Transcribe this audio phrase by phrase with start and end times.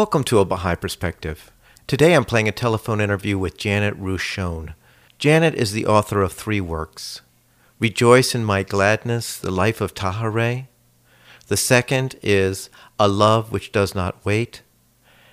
[0.00, 1.52] Welcome to A Baha'i Perspective.
[1.86, 4.72] Today I'm playing a telephone interview with Janet Ruhe-Schoen.
[5.18, 7.20] Janet is the author of three works
[7.78, 10.68] Rejoice in My Gladness, The Life of Tahirih.
[11.48, 14.62] The second is A Love Which Does Not Wait.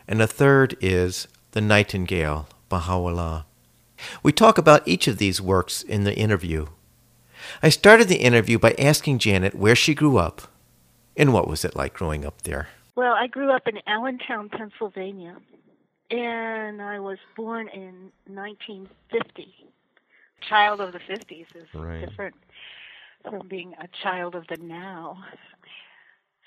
[0.05, 3.45] And the third is The Nightingale, Baha'u'llah.
[4.21, 6.65] We talk about each of these works in the interview.
[7.63, 10.41] I started the interview by asking Janet where she grew up
[11.15, 12.67] and what was it like growing up there.
[12.97, 15.37] Well, I grew up in Allentown, Pennsylvania,
[16.09, 19.53] and I was born in 1950.
[20.49, 22.03] Child of the 50s is Right.
[22.03, 22.33] different
[23.21, 25.23] from being a child of the now.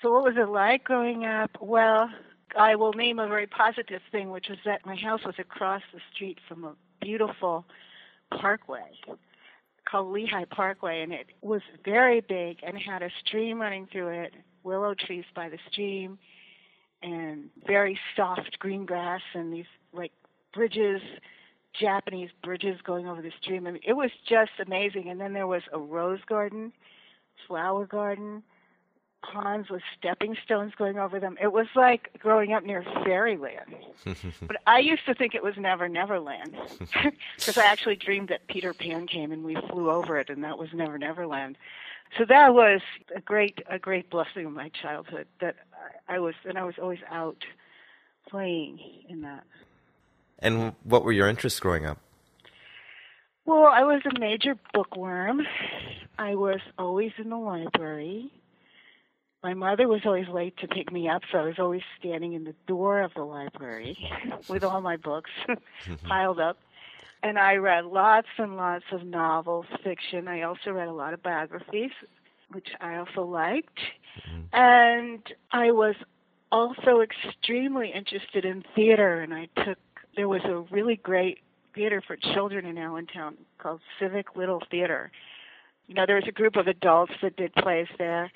[0.01, 1.51] So, what was it like growing up?
[1.61, 2.11] Well,
[2.57, 6.01] I will name a very positive thing, which was that my house was across the
[6.13, 7.65] street from a beautiful
[8.29, 8.91] parkway
[9.85, 14.33] called Lehigh Parkway, and it was very big and had a stream running through it,
[14.63, 16.19] willow trees by the stream,
[17.03, 20.11] and very soft green grass, and these like
[20.53, 21.01] bridges,
[21.73, 23.67] Japanese bridges going over the stream.
[23.67, 25.09] I mean, it was just amazing.
[25.09, 26.73] And then there was a rose garden,
[27.47, 28.43] flower garden,
[29.21, 31.37] ponds with stepping stones going over them.
[31.41, 33.75] It was like growing up near fairyland.
[34.41, 36.55] but I used to think it was Never Never Land
[37.37, 40.57] because I actually dreamed that Peter Pan came and we flew over it, and that
[40.57, 41.57] was Never Never Land.
[42.17, 42.81] So that was
[43.15, 45.55] a great a great blessing of my childhood that
[46.09, 47.43] I, I was and I was always out
[48.29, 49.43] playing in that.
[50.39, 51.99] And what were your interests growing up?
[53.45, 55.41] Well, I was a major bookworm.
[56.17, 58.31] I was always in the library.
[59.43, 62.43] My mother was always late to pick me up, so I was always standing in
[62.43, 63.97] the door of the library
[64.47, 66.07] with all my books mm-hmm.
[66.07, 66.57] piled up.
[67.23, 70.27] And I read lots and lots of novels, fiction.
[70.27, 71.91] I also read a lot of biographies,
[72.51, 73.79] which I also liked.
[74.27, 74.41] Mm-hmm.
[74.53, 75.21] And
[75.51, 75.95] I was
[76.51, 79.77] also extremely interested in theater, and I took,
[80.15, 81.39] there was a really great
[81.73, 85.11] theater for children in Allentown called Civic Little Theater.
[85.87, 88.31] You know, there was a group of adults that did plays there.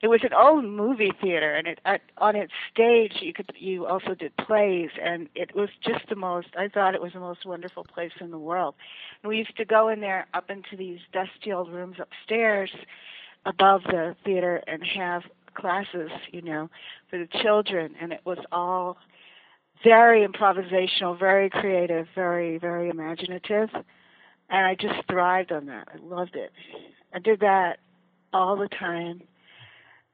[0.00, 3.86] It was an old movie theater, and it at, on its stage you could you
[3.86, 6.48] also did plays, and it was just the most.
[6.56, 8.76] I thought it was the most wonderful place in the world.
[9.22, 12.70] And we used to go in there up into these dusty old rooms upstairs,
[13.44, 15.22] above the theater, and have
[15.54, 16.70] classes, you know,
[17.10, 18.98] for the children, and it was all
[19.82, 23.70] very improvisational, very creative, very, very imaginative.
[24.50, 25.88] And I just thrived on that.
[25.92, 26.52] I loved it.
[27.12, 27.78] I did that
[28.32, 29.22] all the time.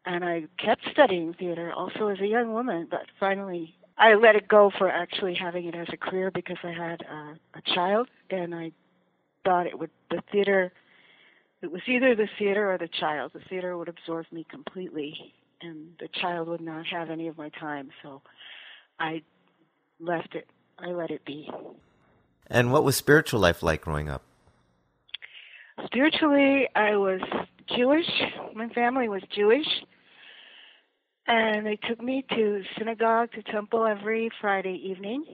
[0.06, 4.48] And I kept studying theater also as a young woman, but finally I let it
[4.48, 8.54] go for actually having it as a career because I had uh, a child and
[8.54, 8.72] I
[9.44, 10.72] thought it would, the theater,
[11.62, 13.32] it was either the theater or the child.
[13.34, 15.32] The theater would absorb me completely
[15.62, 17.90] and the child would not have any of my time.
[18.02, 18.20] So
[18.98, 19.22] I
[20.00, 20.48] left it.
[20.78, 21.48] I let it be.
[22.48, 24.22] And what was spiritual life like growing up?
[25.86, 27.20] Spiritually, I was
[27.74, 28.08] Jewish.
[28.54, 29.66] My family was Jewish.
[31.26, 35.24] And they took me to synagogue, to temple every Friday evening.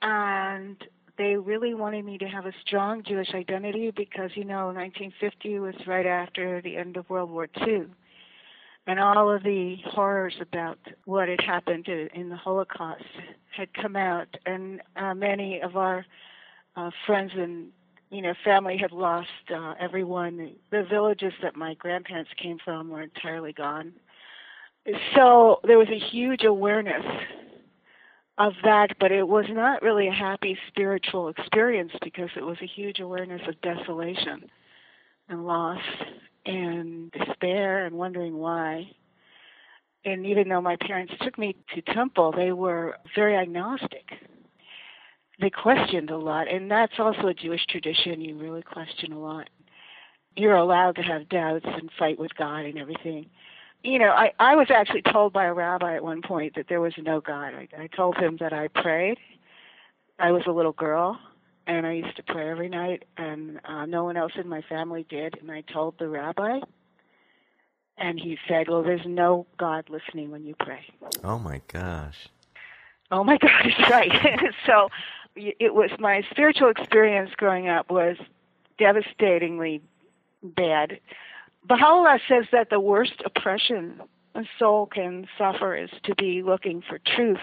[0.00, 0.76] And
[1.16, 5.74] they really wanted me to have a strong Jewish identity because, you know, 1950 was
[5.86, 7.84] right after the end of World War II.
[8.88, 13.04] And all of the horrors about what had happened in the Holocaust
[13.56, 14.26] had come out.
[14.44, 16.04] And uh, many of our
[16.74, 17.68] uh, friends and
[18.10, 20.52] you know, family had lost uh, everyone.
[20.70, 23.94] The villages that my grandparents came from were entirely gone.
[25.14, 27.04] So there was a huge awareness
[28.38, 32.66] of that, but it was not really a happy spiritual experience because it was a
[32.66, 34.50] huge awareness of desolation
[35.28, 35.82] and loss
[36.46, 38.90] and despair and wondering why.
[40.04, 44.10] And even though my parents took me to temple, they were very agnostic
[45.42, 48.20] they questioned a lot, and that's also a Jewish tradition.
[48.20, 49.48] You really question a lot.
[50.36, 53.26] You're allowed to have doubts and fight with God and everything.
[53.84, 56.80] You know, I I was actually told by a rabbi at one point that there
[56.80, 57.54] was no God.
[57.54, 59.18] I, I told him that I prayed.
[60.18, 61.18] I was a little girl,
[61.66, 65.04] and I used to pray every night, and uh, no one else in my family
[65.08, 65.36] did.
[65.40, 66.60] And I told the rabbi,
[67.98, 70.84] and he said, "Well, there's no God listening when you pray."
[71.24, 72.28] Oh my gosh.
[73.10, 74.12] Oh my God, it's right.
[74.66, 74.88] so
[75.34, 78.16] it was my spiritual experience growing up was
[78.78, 79.82] devastatingly
[80.42, 81.00] bad.
[81.66, 84.00] Baha'u'llah says that the worst oppression
[84.34, 87.38] a soul can suffer is to be looking for truth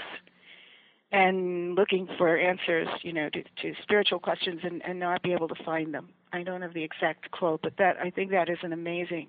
[1.12, 5.48] and looking for answers, you know, to, to spiritual questions and, and not be able
[5.48, 6.10] to find them.
[6.34, 9.28] I don't have the exact quote, but that I think that is an amazing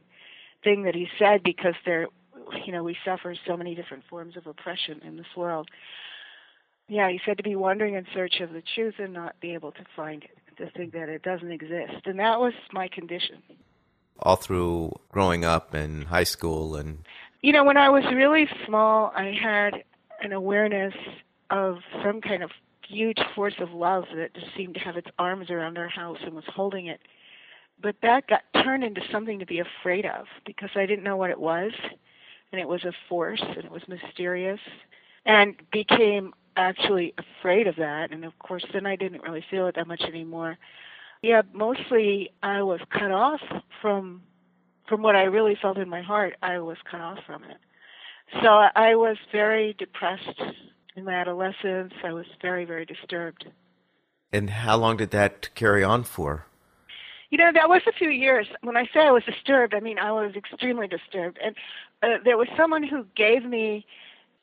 [0.62, 2.06] thing that he said because there,
[2.66, 5.68] you know, we suffer so many different forms of oppression in this world.
[6.88, 9.72] Yeah, he said to be wandering in search of the truth and not be able
[9.72, 13.42] to find it, to think that it doesn't exist, and that was my condition.
[14.18, 16.98] All through growing up and high school and.
[17.42, 19.84] You know, when I was really small, I had
[20.20, 20.94] an awareness
[21.48, 22.50] of some kind of
[22.86, 26.34] huge force of love that just seemed to have its arms around our house and
[26.34, 27.00] was holding it.
[27.80, 31.30] But that got turned into something to be afraid of because I didn't know what
[31.30, 31.72] it was.
[32.52, 34.60] And it was a force and it was mysterious
[35.24, 38.10] and became actually afraid of that.
[38.10, 40.58] And of course, then I didn't really feel it that much anymore.
[41.22, 43.40] Yeah, mostly I was cut off
[43.82, 44.22] from
[44.88, 46.36] from what I really felt in my heart.
[46.42, 47.58] I was cut off from it.
[48.42, 50.42] So I was very depressed
[50.96, 51.92] in my adolescence.
[52.02, 53.46] I was very, very disturbed.
[54.32, 56.46] And how long did that carry on for?
[57.30, 58.48] You know, that was a few years.
[58.62, 61.38] When I say I was disturbed, I mean I was extremely disturbed.
[61.44, 61.54] And
[62.02, 63.86] uh, there was someone who gave me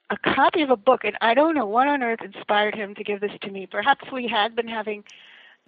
[0.09, 3.03] a copy of a book, and I don't know what on earth inspired him to
[3.03, 3.67] give this to me.
[3.67, 5.03] Perhaps we had been having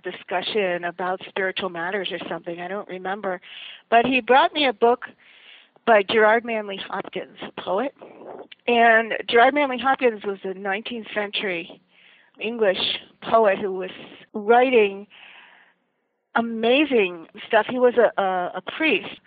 [0.03, 2.59] discussion about spiritual matters or something.
[2.59, 3.41] I don't remember.
[3.89, 5.05] But he brought me a book
[5.85, 7.93] by Gerard Manley Hopkins, a poet.
[8.67, 11.81] And Gerard Manley Hopkins was a 19th century
[12.39, 13.89] English poet who was
[14.33, 15.07] writing
[16.35, 17.65] amazing stuff.
[17.69, 19.19] He was a, a, a priest,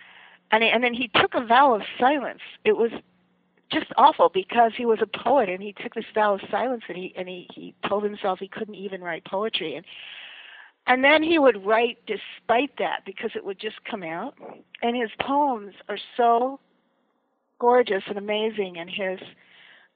[0.51, 2.41] and, he, and then he took a vow of silence.
[2.63, 2.91] It was
[3.71, 6.97] just awful because he was a poet and he took this vow of silence and
[6.97, 9.85] he and he, he told himself he couldn't even write poetry and
[10.87, 14.35] and then he would write despite that because it would just come out.
[14.81, 16.59] And his poems are so
[17.59, 19.19] gorgeous and amazing and his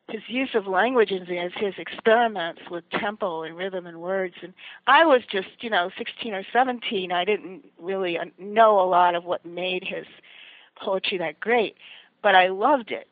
[0.10, 4.36] his use of language and his, his experiments with tempo and rhythm and words.
[4.42, 4.54] And
[4.88, 9.26] I was just you know 16 or 17 I didn't really know a lot of
[9.26, 10.06] what made his
[10.82, 11.76] poetry that great
[12.24, 13.08] but I loved it.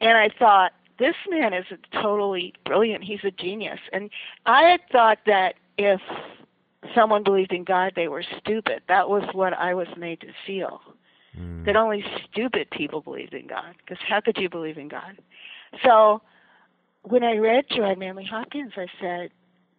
[0.00, 3.78] And I thought this man is totally brilliant he's a genius.
[3.92, 4.10] And
[4.46, 6.00] I had thought that if
[6.94, 8.82] someone believed in God, they were stupid.
[8.88, 10.80] That was what I was made to feel.
[11.38, 11.64] Mm.
[11.64, 13.74] That only stupid people believed in God.
[13.78, 15.18] Because how could you believe in God?
[15.84, 16.22] So
[17.02, 19.30] when I read Gerard Manley Hopkins, I said,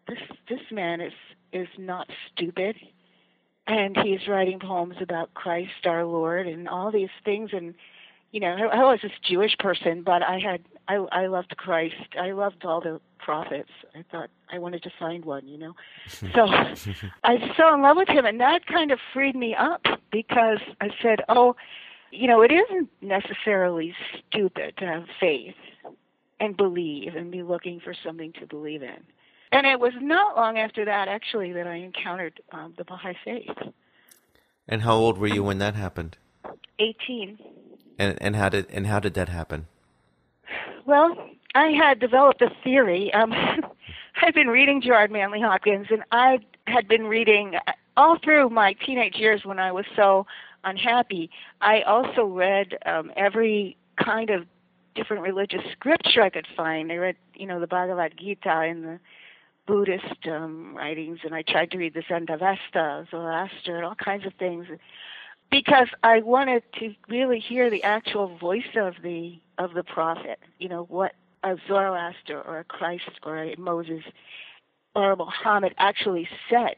[0.08, 1.14] "This this man is
[1.52, 2.76] is not stupid,
[3.68, 7.76] and he's writing poems about Christ our Lord and all these things." And
[8.32, 11.96] you know, I, I was this Jewish person, but I had I I loved Christ.
[12.20, 13.72] I loved all the prophets.
[13.96, 15.76] I thought I wanted to find one, you know.
[16.34, 16.48] So
[17.24, 20.90] I fell in love with him, and that kind of freed me up because I
[21.02, 21.56] said, "Oh,
[22.12, 23.94] you know, it isn't necessarily
[24.30, 25.56] stupid to have faith
[26.40, 29.04] and believe and be looking for something to believe in."
[29.52, 33.50] And it was not long after that, actually, that I encountered um, the Baha'i faith.
[34.66, 36.18] And how old were you when that happened?
[36.80, 37.38] Eighteen.
[37.98, 39.68] And and how did and how did that happen?
[40.86, 41.16] Well,
[41.54, 43.14] I had developed a theory.
[43.14, 43.34] Um,
[44.22, 47.54] I've been reading Gerard Manley Hopkins, and I had been reading
[47.98, 50.26] all through my teenage years when I was so
[50.64, 51.30] unhappy.
[51.60, 54.46] I also read um, every kind of
[54.96, 56.92] different religious scripture I could find.
[56.92, 59.00] I read, you know, the Bhagavad Gita and the
[59.68, 64.34] Buddhist um, writings, and I tried to read the Zendavesta, Zoroaster, and all kinds of
[64.34, 64.68] things,
[65.52, 70.40] because I wanted to really hear the actual voice of the of the prophet.
[70.58, 74.04] You know what a Zoroaster or a Christ or a Moses
[74.96, 76.76] or a Muhammad actually said.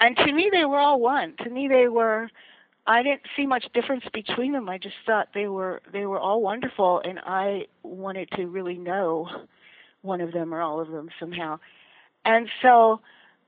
[0.00, 1.34] And to me, they were all one.
[1.42, 2.28] To me, they were.
[2.86, 4.68] I didn't see much difference between them.
[4.68, 9.28] I just thought they were they were all wonderful, and I wanted to really know
[10.02, 11.60] one of them or all of them somehow.
[12.24, 13.00] And so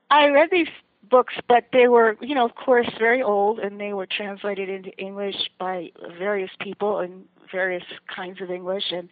[0.09, 0.69] I read these
[1.09, 4.91] books, but they were, you know, of course, very old, and they were translated into
[4.97, 7.83] English by various people in various
[8.13, 9.09] kinds of English, and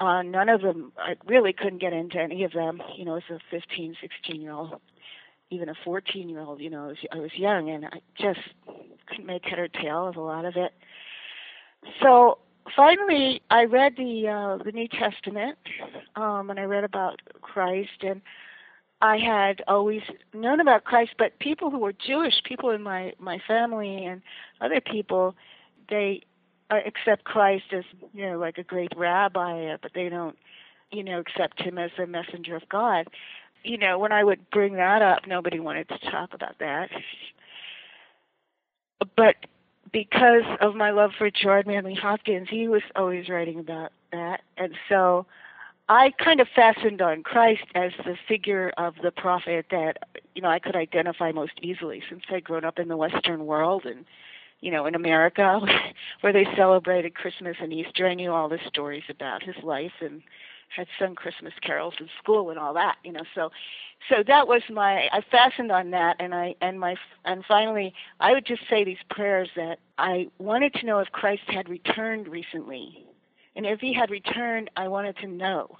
[0.00, 2.80] uh, none of them, I really couldn't get into any of them.
[2.96, 4.80] You know, as a 15, 16 year old,
[5.50, 8.40] even a 14 year old, you know, I was, I was young and I just
[9.06, 10.72] couldn't make head or tail of a lot of it.
[12.02, 12.38] So
[12.76, 15.58] finally, I read the uh, the New Testament,
[16.16, 18.20] um, and I read about Christ, and
[19.00, 20.02] I had always
[20.34, 24.22] known about Christ, but people who were Jewish, people in my my family and
[24.60, 25.36] other people,
[25.88, 26.22] they
[26.70, 30.36] uh, accept Christ as you know like a great rabbi, uh, but they don't
[30.90, 33.08] you know, accept him as a messenger of God.
[33.64, 36.90] You know, when I would bring that up, nobody wanted to talk about that.
[39.16, 39.36] But
[39.92, 44.42] because of my love for Gerard Manley Hopkins, he was always writing about that.
[44.56, 45.26] And so
[45.90, 49.96] I kind of fastened on Christ as the figure of the prophet that
[50.34, 53.86] you know I could identify most easily since I'd grown up in the Western world
[53.86, 54.04] and
[54.60, 55.60] you know in America
[56.20, 58.06] where they celebrated Christmas and Easter.
[58.06, 60.22] I knew all the stories about his life and
[60.76, 62.96] had sung Christmas carols in school and all that.
[63.02, 63.50] You know, so
[64.10, 68.32] so that was my I fastened on that and I and my and finally I
[68.32, 73.07] would just say these prayers that I wanted to know if Christ had returned recently
[73.58, 75.76] and if he had returned, I wanted to know,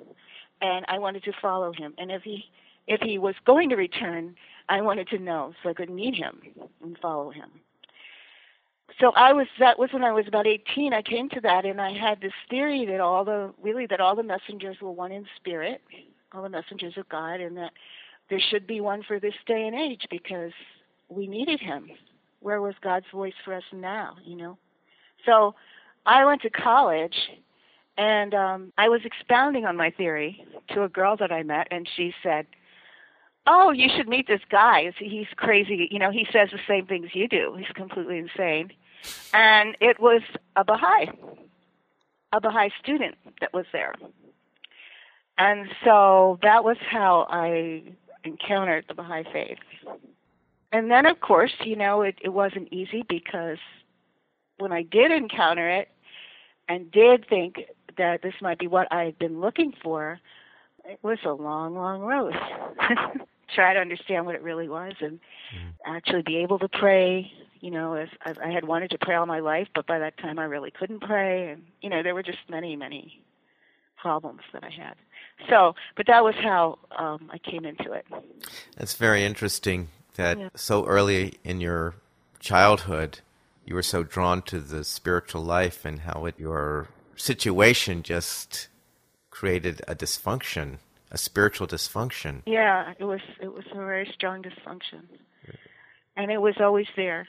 [0.61, 1.95] and I wanted to follow him.
[1.97, 2.45] And if he
[2.89, 4.35] if he was going to return,
[4.69, 6.41] I wanted to know so I could meet him
[6.83, 7.51] and follow him.
[8.99, 10.93] So I was that was when I was about 18.
[10.93, 14.17] I came to that, and I had this theory that all the really that all
[14.17, 15.81] the messengers were one in spirit,
[16.33, 17.71] all the messengers of God, and that
[18.29, 20.53] there should be one for this day and age because
[21.09, 21.89] we needed him.
[22.41, 24.17] Where was God's voice for us now?
[24.25, 24.59] You know.
[25.25, 25.55] So
[26.07, 27.15] I went to college
[27.99, 31.87] and um, I was expounding on my theory to a girl that I met, and
[31.97, 32.47] she said,
[33.47, 34.93] "Oh, you should meet this guy.
[34.97, 35.89] He's crazy.
[35.91, 37.57] You know, he says the same things you do.
[37.59, 38.73] He's completely insane."
[39.35, 40.23] And it was
[40.57, 41.11] a Baha'i,
[42.33, 43.95] a Baha'i student that was there.
[45.37, 47.83] And so that was how I
[48.25, 49.59] encountered the Baha'i faith.
[50.73, 53.59] And then, of course, you know, it, it wasn't easy because
[54.59, 55.89] when I did encounter it
[56.69, 57.61] and did think
[57.99, 60.21] that this might be what I had been looking for,
[60.85, 62.35] it was a long, long road.
[63.55, 65.19] Try to understand what it really was and
[65.55, 65.73] mm.
[65.85, 67.31] actually be able to pray.
[67.61, 70.17] You know, as, as I had wanted to pray all my life, but by that
[70.19, 73.21] time I really couldn't pray, and you know there were just many, many
[73.97, 74.95] problems that I had.
[75.49, 78.07] So, but that was how um, I came into it.
[78.77, 79.89] That's very interesting.
[80.15, 80.49] That yeah.
[80.57, 81.95] so early in your
[82.41, 83.21] childhood,
[83.65, 86.89] you were so drawn to the spiritual life and how it your
[87.19, 88.69] situation just
[89.31, 90.79] created a dysfunction,
[91.11, 92.43] a spiritual dysfunction.
[92.47, 95.03] Yeah, it was it was a very strong dysfunction,
[96.17, 97.27] and it was always there.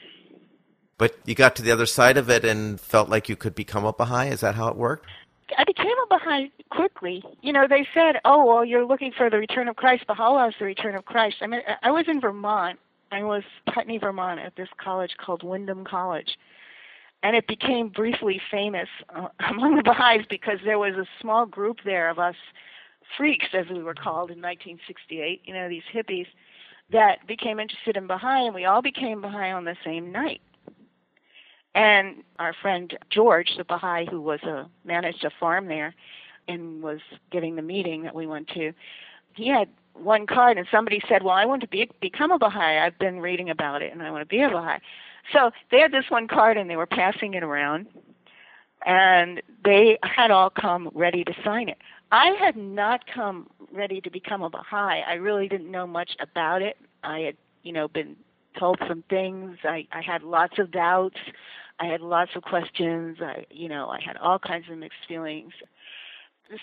[0.98, 3.86] But you got to the other side of it and felt like you could become
[3.86, 4.28] a Baha'i.
[4.28, 5.06] Is that how it worked?
[5.56, 7.24] I became a Baha'i quickly.
[7.42, 10.06] You know, they said, "Oh, well, you're looking for the return of Christ.
[10.06, 12.78] Baha'u'llah is the return of Christ." I mean, I was in Vermont.
[13.12, 16.38] I was Putney, Vermont, at this college called Windham College,
[17.22, 21.78] and it became briefly famous uh, among the Baha'is because there was a small group
[21.84, 22.36] there of us
[23.16, 26.26] freaks, as we were called in 1968, you know, these hippies,
[26.92, 30.40] that became interested in Baha'i, and we all became Baha'i on the same night.
[31.74, 35.94] And our friend George, the Baha'i who was a managed a farm there
[36.48, 36.98] and was
[37.30, 38.72] giving the meeting that we went to,
[39.34, 42.78] he had one card, and somebody said, "Well, I want to be become a Baha'i.
[42.78, 44.80] I've been reading about it, and I want to be a Baha'i."
[45.32, 47.86] So they had this one card and they were passing it around,
[48.84, 51.78] and they had all come ready to sign it.
[52.12, 55.02] I had not come ready to become a Baha'i.
[55.06, 56.76] I really didn't know much about it.
[57.04, 58.16] I had, you know, been
[58.58, 59.58] told some things.
[59.64, 61.18] I, I had lots of doubts.
[61.78, 63.18] I had lots of questions.
[63.20, 65.52] I, you know, I had all kinds of mixed feelings.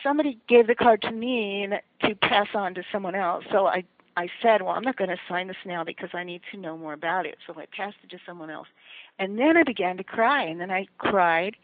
[0.04, 1.70] Somebody gave the card to me
[2.02, 3.46] to pass on to someone else.
[3.52, 3.86] So I
[4.18, 6.76] I said, well, I'm not going to sign this now because I need to know
[6.76, 7.38] more about it.
[7.46, 8.68] So I passed it to someone else.
[9.20, 10.44] And then I began to cry.
[10.44, 11.56] And then I cried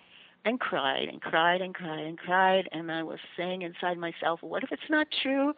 [0.45, 2.69] and cried and cried and cried and cried.
[2.71, 5.53] And I was saying inside myself, what if it's not true?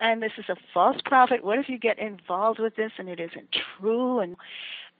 [0.00, 1.44] And this is a false prophet.
[1.44, 4.18] What if you get involved with this and it isn't true?
[4.18, 4.34] And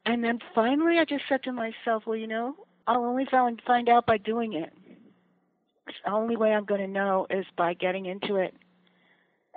[0.07, 2.55] and then finally I just said to myself, well, you know,
[2.87, 4.73] I'll only find, find out by doing it.
[6.05, 8.55] The only way I'm going to know is by getting into it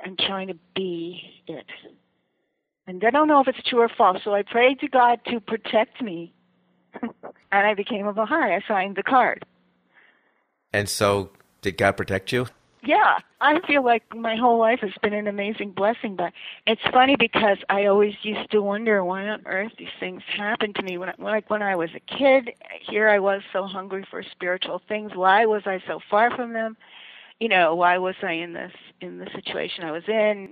[0.04, 1.66] and trying to be it.
[2.88, 5.40] And I don't know if it's true or false, so I prayed to God to
[5.40, 6.34] protect me.
[7.02, 7.12] and
[7.52, 8.56] I became a Baha'i.
[8.56, 9.46] I signed the card.
[10.74, 11.32] And so,
[11.62, 12.48] did God protect you?
[12.86, 16.18] Yeah, I feel like my whole life has been an amazing blessing.
[16.18, 16.34] But
[16.68, 20.82] it's funny because I always used to wonder why on earth these things happened to
[20.82, 20.98] me.
[20.98, 22.52] When, I, like when I was a kid,
[22.86, 25.14] here I was so hungry for spiritual things.
[25.16, 26.76] Why was I so far from them?
[27.44, 28.72] You know, why was I in this
[29.02, 30.50] in the situation I was in?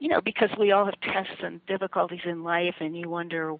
[0.00, 3.54] You know, because we all have tests and difficulties in life, and you wonder,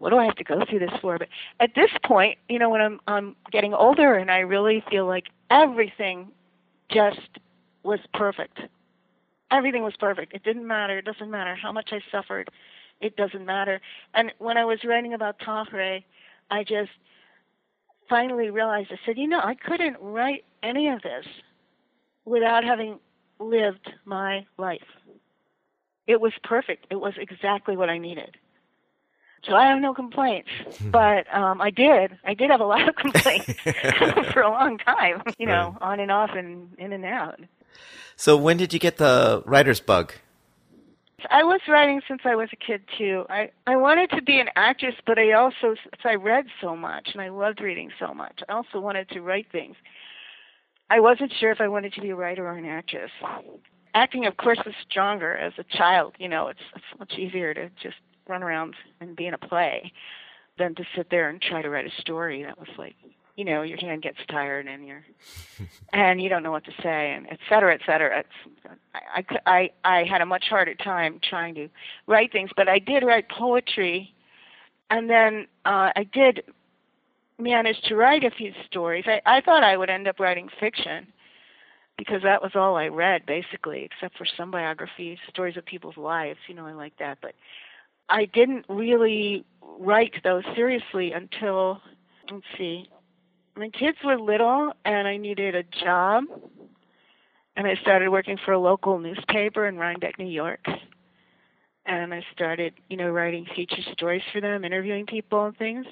[0.00, 1.16] what do I have to go through this for?
[1.16, 1.28] But
[1.60, 5.26] at this point, you know, when I'm I'm getting older, and I really feel like
[5.48, 6.32] everything
[6.90, 7.20] just
[7.84, 8.58] was perfect.
[9.52, 10.34] Everything was perfect.
[10.34, 10.98] It didn't matter.
[10.98, 12.50] It doesn't matter how much I suffered.
[13.00, 13.80] It doesn't matter.
[14.14, 16.02] And when I was writing about Tahirih,
[16.50, 16.90] I just
[18.08, 21.26] finally realized I said, you know, I couldn't write any of this
[22.24, 22.98] without having
[23.38, 24.80] lived my life.
[26.06, 26.86] It was perfect.
[26.90, 28.36] It was exactly what I needed.
[29.44, 30.50] So I have no complaints,
[30.80, 32.16] but um, I did.
[32.24, 33.52] I did have a lot of complaints
[34.32, 35.22] for a long time.
[35.36, 35.82] You know, right.
[35.82, 37.40] on and off and in and out.
[38.14, 40.12] So when did you get the writer's bug?
[41.30, 43.26] I was writing since I was a kid too.
[43.28, 47.10] I I wanted to be an actress, but I also since I read so much
[47.12, 49.76] and I loved reading so much, I also wanted to write things.
[50.92, 53.10] I wasn't sure if I wanted to be a writer or an actress.
[53.94, 56.14] Acting, of course, was stronger as a child.
[56.18, 57.96] You know, it's, it's much easier to just
[58.28, 59.90] run around and be in a play
[60.58, 62.42] than to sit there and try to write a story.
[62.42, 62.94] That was like,
[63.36, 65.02] you know, your hand gets tired and you're,
[65.94, 68.18] and you don't know what to say, and et cetera, et cetera.
[68.18, 71.70] It's, I, I, I had a much harder time trying to
[72.06, 74.14] write things, but I did write poetry,
[74.90, 76.42] and then uh, I did
[77.42, 79.04] manage to write a few stories.
[79.06, 81.06] I, I thought I would end up writing fiction
[81.98, 86.38] because that was all I read basically, except for some biographies, stories of people's lives.
[86.48, 87.34] You know, I like that, but
[88.08, 89.44] I didn't really
[89.78, 91.80] write those seriously until
[92.30, 92.88] let's see,
[93.56, 96.24] my kids were little and I needed a job,
[97.56, 100.64] and I started working for a local newspaper in Rhinebeck, New York.
[101.84, 105.84] And I started, you know, writing feature stories for them, interviewing people and things.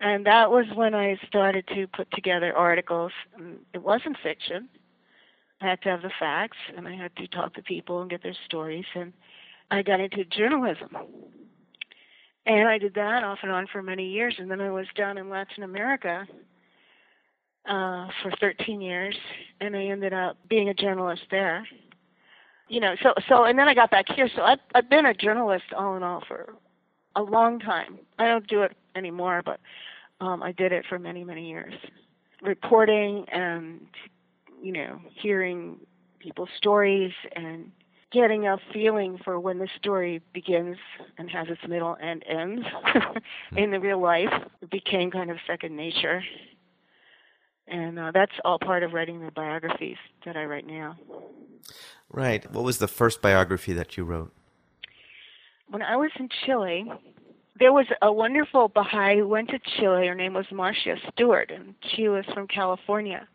[0.00, 3.12] And that was when I started to put together articles.
[3.74, 4.68] It wasn't fiction.
[5.60, 8.22] I had to have the facts, and I had to talk to people and get
[8.22, 8.86] their stories.
[8.94, 9.12] And
[9.70, 10.96] I got into journalism.
[12.46, 14.34] And I did that off and on for many years.
[14.38, 16.26] And then I was down in Latin America
[17.68, 19.16] uh, for 13 years,
[19.60, 21.66] and I ended up being a journalist there.
[22.68, 24.30] You know, so so, and then I got back here.
[24.34, 26.54] So I've I've been a journalist all in all for
[27.16, 27.98] a long time.
[28.18, 29.60] I don't do it anymore, but
[30.20, 31.74] um, I did it for many many years,
[32.42, 33.86] reporting and
[34.62, 35.78] you know hearing
[36.18, 37.72] people's stories and
[38.12, 40.76] getting a feeling for when the story begins
[41.16, 42.66] and has its middle and ends
[43.56, 46.22] in the real life it became kind of second nature.
[47.68, 50.98] And uh, that's all part of writing the biographies that i write now.
[52.10, 52.50] Right.
[52.50, 54.32] What was the first biography that you wrote?
[55.68, 56.90] When i was in chile
[57.60, 61.74] there was a wonderful baha'i who went to chile her name was marcia stewart and
[61.94, 63.28] she was from california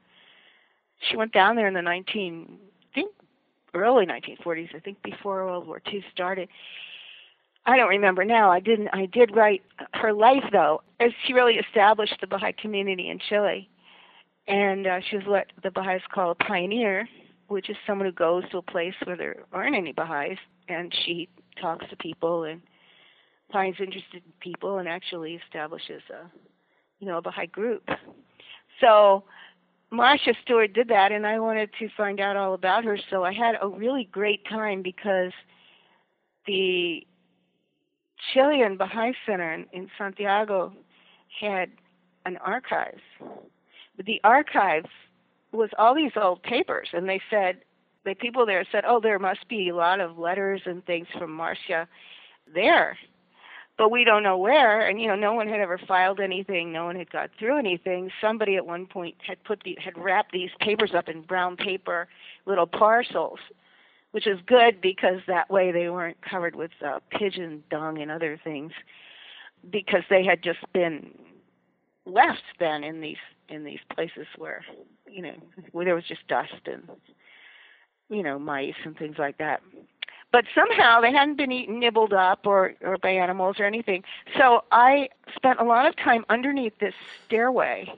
[1.09, 2.57] she went down there in the 19
[2.91, 3.11] I think
[3.75, 6.49] early 1940s, I think before World War II started.
[7.65, 8.51] I don't remember now.
[8.51, 8.89] I didn't.
[8.93, 13.69] I did write her life though, as she really established the Baha'i community in Chile,
[14.47, 17.07] and uh, she was what the Baha'is call a pioneer,
[17.47, 20.37] which is someone who goes to a place where there aren't any Baha'is,
[20.69, 21.27] and she
[21.59, 22.61] talks to people and
[23.55, 26.29] finds interested people and actually establishes a,
[26.99, 27.87] you know, a Baha'i group.
[28.81, 29.23] So
[29.91, 32.99] Marcia Stewart did that, and I wanted to find out all about her.
[33.09, 35.31] So I had a really great time because
[36.45, 37.07] the
[38.33, 40.73] Chilean Baha'i Center in, in Santiago
[41.39, 41.71] had
[42.25, 42.99] an archive.
[43.95, 44.83] But the archive
[45.53, 47.61] was all these old papers, and they said
[48.03, 51.31] the people there said, "Oh, there must be a lot of letters and things from
[51.31, 51.87] Marcia
[52.53, 52.97] there."
[53.77, 56.85] But we don't know where and you know no one had ever filed anything no
[56.85, 58.09] one had got through anything.
[58.21, 62.07] Somebody at one point had put the had wrapped these papers up in brown paper
[62.45, 63.39] little parcels
[64.11, 68.39] which is good because that way they weren't covered with uh, pigeon dung and other
[68.45, 68.71] things
[69.69, 71.09] because they had just been
[72.05, 73.17] left then in these
[73.49, 74.63] in these places where
[75.09, 75.33] you know
[75.71, 76.83] where there was just dust and
[78.09, 79.61] you know mice and things like that
[80.31, 84.03] but somehow they hadn't been eaten, nibbled up, or or by animals or anything.
[84.37, 86.93] So I spent a lot of time underneath this
[87.25, 87.91] stairway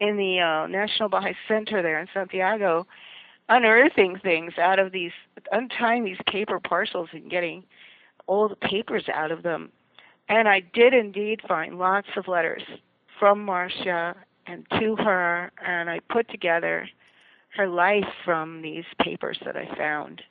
[0.00, 2.86] in the uh, National Baha'i Center there in Santiago,
[3.48, 5.12] unearthing things out of these,
[5.52, 7.64] untying these paper parcels and getting
[8.26, 9.70] all the papers out of them.
[10.28, 12.62] And I did indeed find lots of letters
[13.18, 16.88] from Marcia and to her, and I put together
[17.56, 20.22] her life from these papers that I found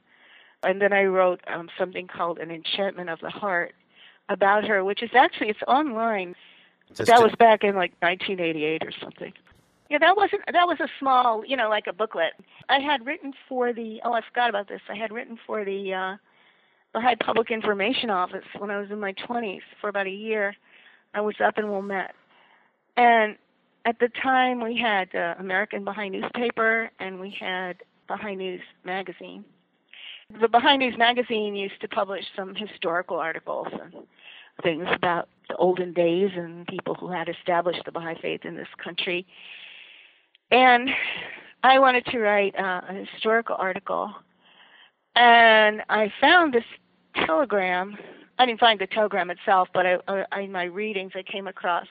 [0.64, 3.74] and then I wrote um, something called An Enchantment of the Heart
[4.30, 6.36] about her, which is actually it's online.
[6.90, 7.24] Just that to...
[7.24, 9.34] was back in like 1988 or something.
[9.90, 12.34] Yeah, that wasn't that was a small, you know, like a booklet.
[12.70, 14.82] I had written for the oh, I forgot about this.
[14.90, 16.18] I had written for the uh
[16.94, 20.56] Baha'i Public Information Office when I was in my 20s for about a year.
[21.14, 22.16] I was up in Wilmette.
[22.96, 23.36] And
[23.86, 29.44] at the time we had uh, American Baha'i newspaper and we had Baha'i News magazine
[30.42, 33.94] the Baha'i News magazine used to publish some historical articles and
[34.64, 38.68] things about the olden days and people who had established the Baha'i faith in this
[38.84, 39.26] country.
[40.52, 40.90] And
[41.64, 44.14] I wanted to write uh, a historical article
[45.16, 46.64] And I found this
[47.26, 47.98] telegram.
[48.40, 49.98] I didn't find the telegram itself, but I,
[50.32, 51.88] I, in my readings, I came across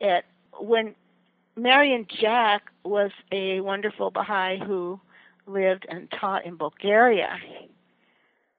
[0.00, 0.24] it
[0.58, 0.94] when
[1.56, 5.00] Marion Jack was a wonderful Baha'i who
[5.46, 7.38] lived and taught in Bulgaria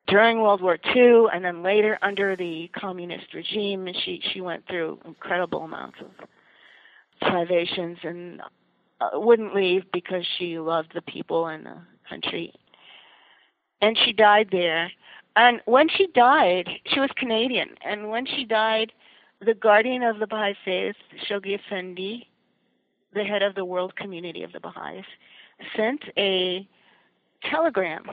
[0.07, 3.87] during World War II, and then later under the communist regime.
[4.03, 6.27] She she went through incredible amounts of
[7.21, 8.41] privations and
[9.01, 11.77] uh, wouldn't leave because she loved the people and the
[12.09, 12.53] country.
[13.81, 14.91] And she died there.
[15.35, 17.69] And when she died, she was Canadian.
[17.83, 18.91] And when she died,
[19.41, 20.95] the guardian of the Baha'i faith,
[21.29, 22.27] Shoghi Effendi,
[23.13, 25.05] the head of the world community of the Baha'is,
[25.75, 26.67] sent a
[27.43, 28.05] telegram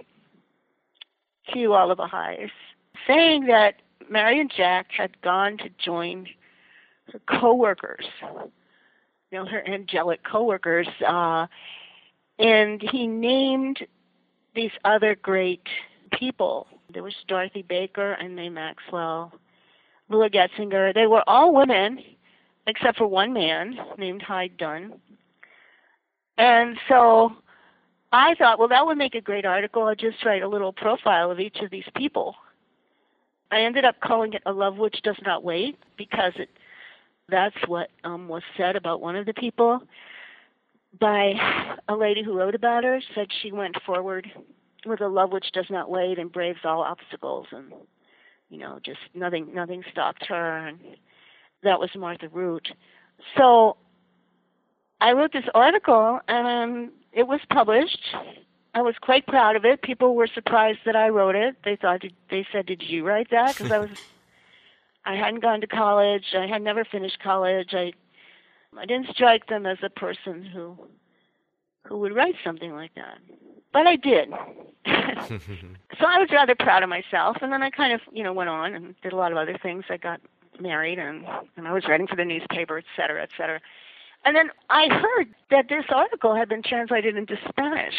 [1.53, 1.97] to all the
[3.07, 3.77] saying that
[4.09, 6.27] Marion Jack had gone to join
[7.13, 8.07] her co-workers
[9.33, 11.47] you know, her angelic coworkers, uh,
[12.39, 13.79] and he named
[14.55, 15.67] these other great
[16.13, 16.67] people.
[16.93, 19.33] There was Dorothy Baker and May Maxwell,
[20.11, 20.93] Lua Getzinger.
[20.95, 21.99] They were all women,
[22.67, 25.01] except for one man named Hyde Dunn.
[26.37, 27.33] And so
[28.13, 29.85] I thought, well, that would make a great article.
[29.85, 32.35] I'll just write a little profile of each of these people.
[33.51, 36.51] I ended up calling it A Love Which Does Not Wait because it
[37.29, 39.83] that's what um, was said about one of the people
[41.01, 41.33] by
[41.89, 43.01] a lady who wrote about her.
[43.15, 44.31] Said she went forward
[44.85, 47.73] with a love which does not wait and braves all obstacles, and
[48.51, 50.67] you know, just nothing nothing stopped her.
[50.67, 50.79] And
[51.63, 52.69] that was Martha Root.
[53.39, 53.77] So
[55.01, 58.15] I wrote this article, and it was published.
[58.75, 59.83] I was quite proud of it.
[59.83, 61.57] People were surprised that I wrote it.
[61.65, 63.91] They thought they said, "Did you write that?" Because I was
[65.05, 66.35] I hadn't gone to college.
[66.35, 67.75] I had never finished college.
[67.75, 67.93] I
[68.77, 70.79] I didn't strike them as a person who
[71.85, 73.19] who would write something like that.
[73.73, 74.31] But I did.
[74.87, 78.51] so I was rather proud of myself and then I kind of, you know, went
[78.51, 79.85] on and did a lot of other things.
[79.91, 80.21] I got
[80.61, 83.61] married and and I was writing for the newspaper, et cetera, et cetera.
[84.25, 87.95] And then I heard that this article had been translated into Spanish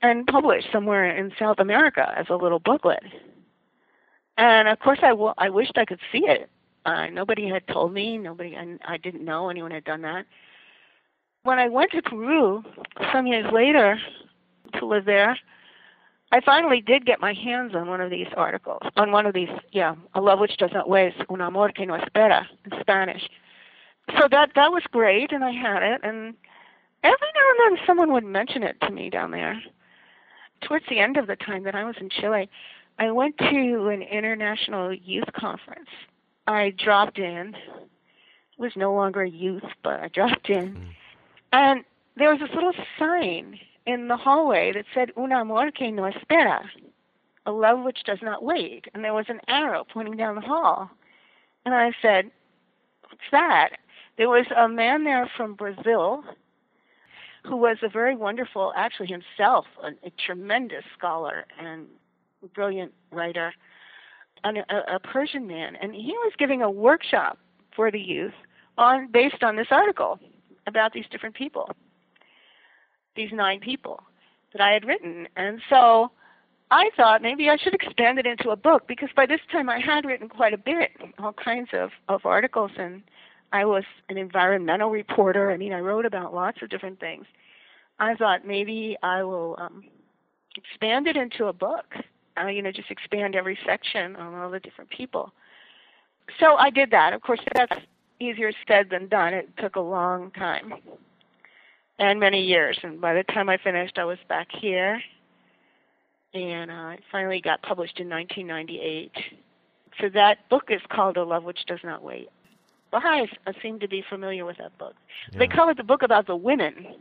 [0.00, 3.02] and published somewhere in South America as a little booklet.
[4.36, 6.48] And of course, I, w- I wished I could see it.
[6.84, 8.18] Uh, nobody had told me.
[8.18, 10.26] Nobody, and I didn't know anyone had done that.
[11.44, 12.62] When I went to Peru
[13.12, 13.98] some years later
[14.74, 15.36] to live there,
[16.30, 19.50] I finally did get my hands on one of these articles, on one of these,
[19.70, 23.28] yeah, A Love Which Does Not Waste, Un Amor Que No Espera, in Spanish.
[24.10, 26.34] So that that was great, and I had it, and
[27.04, 29.62] every now and then someone would mention it to me down there.
[30.62, 32.48] Towards the end of the time that I was in Chile,
[32.98, 35.88] I went to an international youth conference.
[36.46, 37.54] I dropped in.
[37.54, 40.74] It was no longer a youth, but I dropped in.
[40.74, 40.88] Mm.
[41.52, 41.84] And
[42.16, 46.62] there was this little sign in the hallway that said Un amor que no espera,
[47.46, 48.86] a love which does not wait.
[48.94, 50.90] And there was an arrow pointing down the hall.
[51.64, 52.30] And I said,
[53.02, 53.70] What's that?
[54.18, 56.24] There was a man there from Brazil
[57.44, 61.86] who was a very wonderful, actually himself, a, a tremendous scholar and
[62.54, 63.52] brilliant writer,
[64.44, 64.50] a,
[64.94, 67.38] a Persian man, and he was giving a workshop
[67.74, 68.34] for the youth
[68.78, 70.18] on based on this article
[70.66, 71.70] about these different people,
[73.16, 74.02] these nine people
[74.52, 76.10] that I had written, and so
[76.70, 79.78] I thought maybe I should expand it into a book because by this time I
[79.78, 83.02] had written quite a bit, all kinds of of articles, and
[83.52, 85.50] I was an environmental reporter.
[85.50, 87.26] I mean, I wrote about lots of different things.
[87.98, 89.84] I thought maybe I will um,
[90.56, 91.94] expand it into a book
[92.40, 95.32] uh, you know, just expand every section on all the different people.
[96.40, 97.12] So I did that.
[97.12, 97.80] Of course, that's
[98.20, 99.34] easier said than done.
[99.34, 100.74] It took a long time
[101.98, 102.78] and many years.
[102.82, 105.00] And by the time I finished, I was back here.
[106.34, 109.12] And uh, it finally got published in 1998.
[110.00, 112.30] So that book is called A Love Which Does Not Wait.
[112.92, 113.30] Baha'is
[113.62, 114.94] seem to be familiar with that book.
[115.32, 115.40] Yeah.
[115.40, 116.94] They call it the book about the women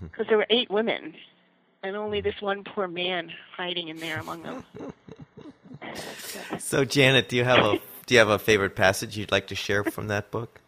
[0.00, 1.14] because there were eight women
[1.82, 4.64] and only this one poor man hiding in there among them.
[6.58, 9.54] so, Janet, do you have a do you have a favorite passage you'd like to
[9.54, 10.60] share from that book?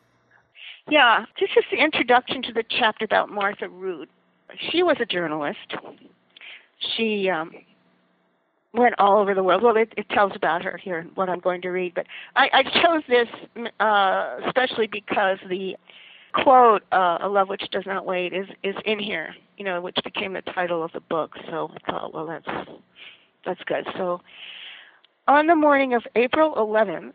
[0.88, 4.08] Yeah, this is the introduction to the chapter about Martha Root.
[4.70, 5.74] She was a journalist.
[6.78, 7.52] She um,
[8.74, 9.62] went all over the world.
[9.62, 11.94] Well, it, it tells about her here, and what I'm going to read.
[11.94, 12.06] But
[12.36, 13.28] I, I chose this
[13.80, 15.76] uh, especially because the
[16.32, 19.34] quote, uh, "A love which does not wait," is is in here.
[19.56, 21.32] You know, which became the title of the book.
[21.48, 22.68] So I thought, well, that's
[23.46, 23.86] that's good.
[23.96, 24.20] So
[25.28, 27.14] on the morning of April 11th,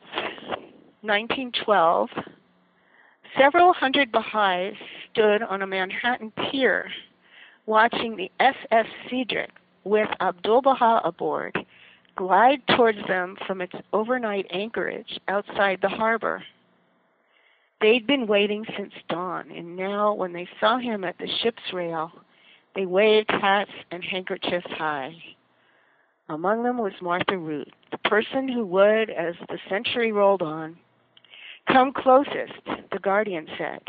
[1.02, 2.10] 1912,
[3.38, 4.76] several hundred Baha'is
[5.12, 6.90] stood on a Manhattan pier
[7.66, 9.52] watching the SS Cedric
[9.84, 11.58] with Abdul Baha aboard,
[12.16, 16.44] glide towards them from its overnight anchorage outside the harbor.
[17.82, 22.12] They'd been waiting since dawn, and now, when they saw him at the ship's rail,
[22.76, 25.16] they waved hats and handkerchiefs high.
[26.28, 30.78] Among them was Martha Root, the person who would, as the century rolled on,
[31.72, 32.54] come closest,
[32.92, 33.82] the Guardian said,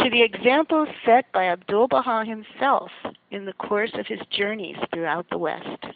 [0.00, 2.90] to the example set by Abdul Baha himself
[3.30, 5.86] in the course of his journeys throughout the West.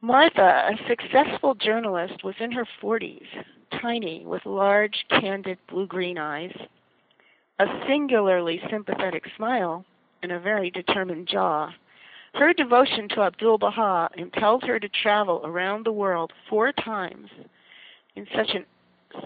[0.00, 3.26] Martha, a successful journalist, was in her 40s,
[3.80, 6.54] tiny, with large, candid blue green eyes,
[7.58, 9.84] a singularly sympathetic smile,
[10.22, 11.70] and a very determined jaw.
[12.34, 17.28] Her devotion to Abdul Baha impelled her to travel around the world four times
[18.16, 18.64] in such an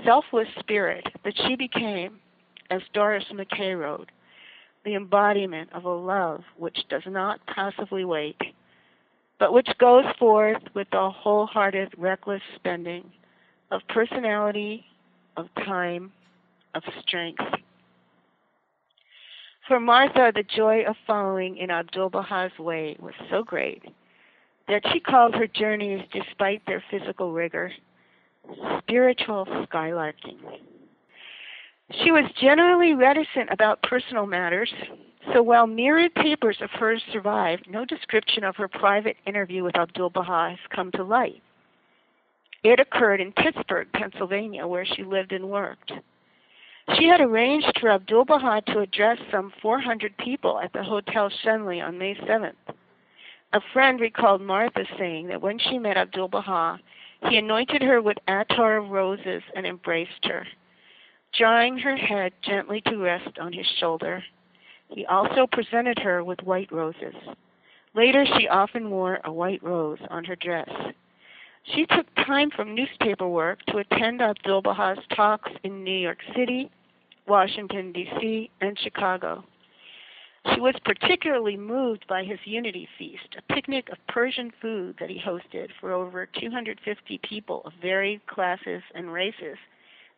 [0.04, 2.18] selfless spirit that she became,
[2.70, 4.10] as Doris McKay wrote,
[4.84, 8.40] the embodiment of a love which does not passively wait,
[9.38, 13.10] but which goes forth with the wholehearted, reckless spending
[13.70, 14.84] of personality,
[15.36, 16.12] of time,
[16.74, 17.42] of strength.
[19.66, 23.82] For Martha, the joy of following in Abdul Baha's way was so great
[24.68, 27.72] that she called her journeys, despite their physical rigor,
[28.78, 30.38] spiritual skylarking.
[32.02, 34.72] She was generally reticent about personal matters,
[35.32, 40.10] so while myriad papers of hers survive, no description of her private interview with Abdul
[40.10, 41.42] Baha has come to light.
[42.64, 45.92] It occurred in Pittsburgh, Pennsylvania, where she lived and worked.
[46.96, 51.84] She had arranged for Abdul Baha to address some 400 people at the Hotel Schenley
[51.84, 52.54] on May 7th.
[53.52, 56.78] A friend recalled Martha saying that when she met Abdul Baha,
[57.28, 60.46] he anointed her with attar of roses and embraced her,
[61.36, 64.22] drawing her head gently to rest on his shoulder.
[64.88, 67.14] He also presented her with white roses.
[67.94, 70.70] Later, she often wore a white rose on her dress.
[71.74, 76.70] She took time from newspaper work to attend Abdul Baha's talks in New York City,
[77.26, 79.44] Washington, D.C., and Chicago.
[80.54, 85.18] She was particularly moved by his Unity Feast, a picnic of Persian food that he
[85.20, 89.56] hosted for over 250 people of varied classes and races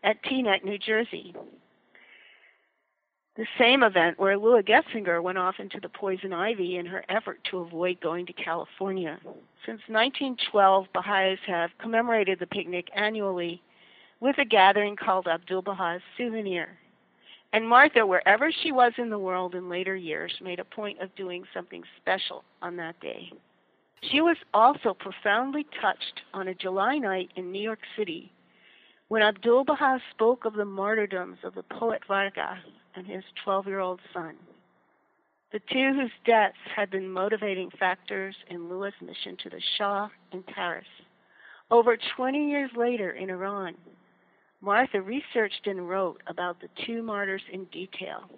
[0.02, 1.34] at Teaneck, New Jersey.
[3.36, 7.38] The same event where Lua Getzinger went off into the poison ivy in her effort
[7.50, 9.20] to avoid going to California.
[9.64, 13.62] Since 1912, Baha'is have commemorated the picnic annually
[14.20, 16.78] with a gathering called Abdul Baha's Souvenir.
[17.52, 21.14] And Martha, wherever she was in the world in later years, made a point of
[21.14, 23.32] doing something special on that day.
[24.10, 28.32] She was also profoundly touched on a July night in New York City
[29.08, 32.58] when Abdul Baha spoke of the martyrdoms of the poet Varqa
[32.94, 34.36] and his 12 year old son.
[35.50, 40.42] The two whose deaths had been motivating factors in Lua's mission to the Shah in
[40.42, 40.86] Paris.
[41.70, 43.74] Over 20 years later in Iran,
[44.60, 48.28] Martha researched and wrote about the two martyrs in detail,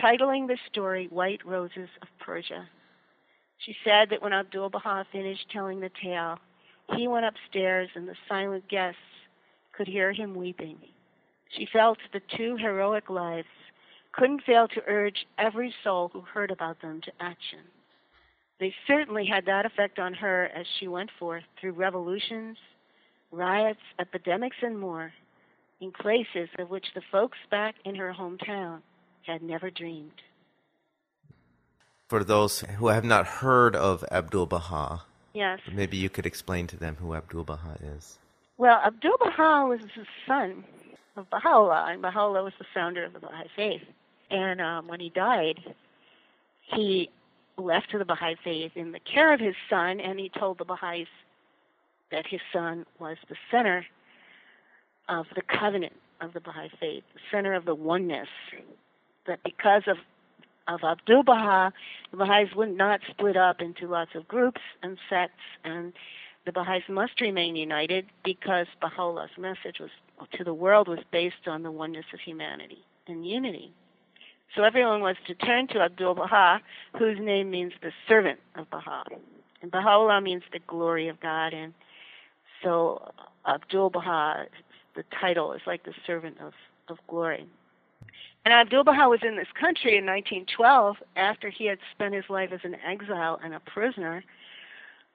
[0.00, 2.66] titling the story White Roses of Persia.
[3.58, 6.38] She said that when Abdul Baha finished telling the tale,
[6.96, 8.98] he went upstairs and the silent guests
[9.72, 10.78] could hear him weeping.
[11.50, 13.46] She felt the two heroic lives
[14.12, 17.60] couldn't fail to urge every soul who heard about them to action.
[18.58, 22.56] They certainly had that effect on her as she went forth through revolutions,
[23.30, 25.12] riots, epidemics, and more
[25.80, 28.80] in places of which the folks back in her hometown
[29.22, 30.22] had never dreamed.
[32.08, 35.02] For those who have not heard of Abdul Baha,
[35.34, 38.18] yes, maybe you could explain to them who Abdul Baha is.
[38.58, 40.64] Well, Abdul Baha was the son
[41.16, 43.82] of Baha'u'llah, and Baha'u'llah was the founder of the Baha'i faith.
[44.30, 45.60] And um, when he died,
[46.62, 47.10] he
[47.58, 50.64] left to the Baha'i faith in the care of his son, and he told the
[50.64, 51.08] Baha'is
[52.12, 53.84] that his son was the center
[55.08, 58.28] of the covenant of the Baha'i faith, the center of the oneness.
[59.26, 59.96] That because of
[60.68, 61.72] of Abdul Baha,
[62.10, 65.92] the Baha'is would not split up into lots of groups and sects, and
[66.44, 69.90] the Baha'is must remain united because Baha'u'llah's message was
[70.32, 73.72] to the world was based on the oneness of humanity and unity.
[74.54, 76.60] So everyone was to turn to Abdul Baha,
[76.98, 79.04] whose name means the servant of Baha.
[79.60, 81.52] And Baha'u'llah means the glory of God.
[81.52, 81.74] And
[82.62, 83.12] so
[83.46, 84.46] Abdul Baha,
[84.96, 86.52] the title, is like the servant of,
[86.88, 87.46] of glory.
[88.44, 92.50] And Abdul Baha was in this country in 1912 after he had spent his life
[92.52, 94.24] as an exile and a prisoner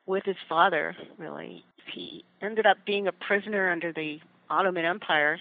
[0.06, 1.64] with his father, really.
[1.92, 5.40] He ended up being a prisoner under the Ottoman Empire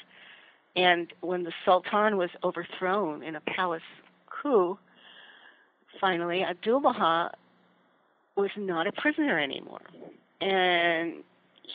[0.76, 3.82] and when the Sultan was overthrown in a palace
[4.26, 4.78] coup,
[6.00, 7.32] finally, Abdul Baha
[8.36, 9.82] was not a prisoner anymore.
[10.40, 11.24] And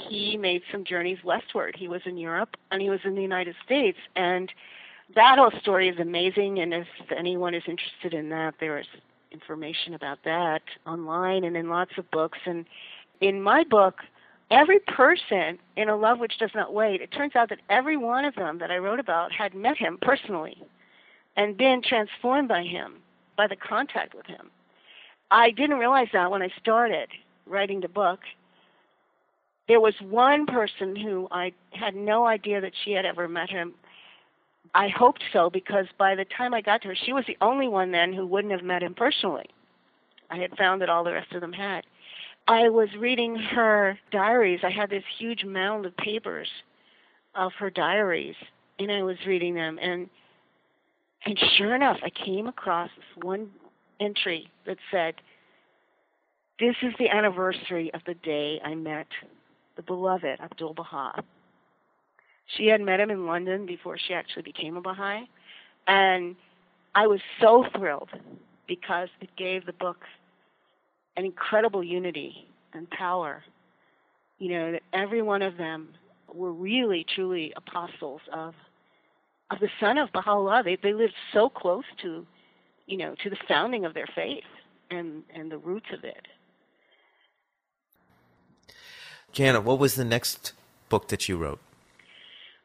[0.10, 1.76] he made some journeys westward.
[1.78, 3.98] He was in Europe and he was in the United States.
[4.16, 4.52] And
[5.16, 6.60] that whole story is amazing.
[6.60, 8.88] And if anyone is interested in that, there is
[9.32, 12.40] information about that online and in lots of books.
[12.46, 12.66] And
[13.22, 14.00] in my book,
[14.52, 18.26] every person in A Love Which Does Not Wait, it turns out that every one
[18.26, 20.62] of them that I wrote about had met him personally
[21.36, 22.96] and been transformed by him,
[23.36, 24.50] by the contact with him.
[25.32, 27.10] I didn't realize that when I started
[27.46, 28.20] writing the book.
[29.68, 33.74] There was one person who I had no idea that she had ever met him.
[34.74, 37.68] I hoped so because by the time I got to her, she was the only
[37.68, 39.50] one then who wouldn't have met him personally.
[40.30, 41.86] I had found that all the rest of them had.
[42.48, 44.60] I was reading her diaries.
[44.64, 46.48] I had this huge mound of papers
[47.34, 48.36] of her diaries,
[48.78, 49.80] and I was reading them.
[49.82, 50.10] And
[51.26, 53.50] and sure enough, I came across this one
[54.00, 55.16] entry that said,
[56.60, 59.08] "This is the anniversary of the day I met
[59.76, 61.24] the beloved Abdul Baha."
[62.48, 65.28] She had met him in London before she actually became a Baha'i,
[65.88, 66.36] and
[66.94, 68.10] I was so thrilled
[68.68, 70.06] because it gave the book
[71.18, 73.44] an incredible unity and power.
[74.40, 75.90] You know, that every one of them
[76.34, 78.54] were really, truly apostles of
[79.52, 80.64] of the son of Baha'u'llah.
[80.64, 82.26] They they lived so close to,
[82.88, 84.44] you know, to the founding of their faith
[84.90, 86.28] and and the roots of it.
[89.36, 90.54] Janet, what was the next
[90.88, 91.60] book that you wrote?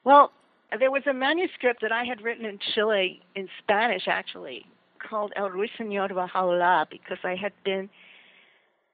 [0.04, 0.30] Well,
[0.78, 4.64] there was a manuscript that I had written in Chile in Spanish, actually,
[5.00, 7.90] called El Ruiseñor Baha'u'llah, because I had been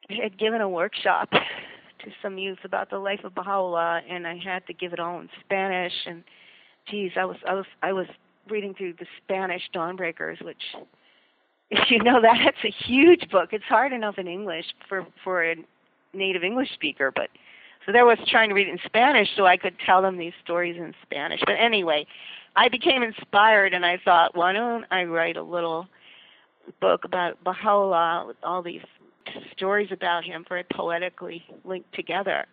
[0.08, 4.38] I had given a workshop to some youth about the life of Baha'u'llah, and I
[4.38, 5.92] had to give it all in Spanish.
[6.06, 6.24] And
[6.90, 8.06] geez, I was I was I was
[8.48, 10.62] reading through the Spanish Dawnbreakers, which,
[11.70, 13.50] if you know that, it's a huge book.
[13.52, 15.56] It's hard enough in English for for a
[16.14, 17.28] native English speaker, but
[17.86, 20.32] so there was trying to read it in Spanish so I could tell them these
[20.42, 21.40] stories in Spanish.
[21.46, 22.06] But anyway,
[22.56, 25.86] I became inspired, and I thought, why don't I write a little
[26.80, 28.82] book about Baha'u'llah with all these
[29.52, 32.46] stories about him very poetically linked together.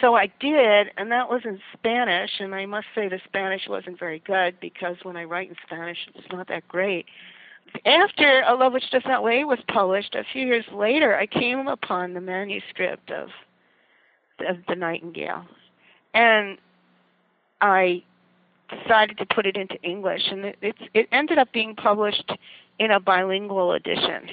[0.00, 3.98] So I did, and that was in Spanish, and I must say the Spanish wasn't
[3.98, 7.06] very good because when I write in Spanish, it's not that great.
[7.84, 11.66] After A Love Which Does Not Wait was published, a few years later, I came
[11.66, 13.28] upon the manuscript of,
[14.46, 15.44] of The Nightingale.
[16.14, 16.58] And
[17.60, 18.02] I
[18.70, 22.30] decided to put it into English, and it, it, ended up being published
[22.78, 24.28] in a bilingual edition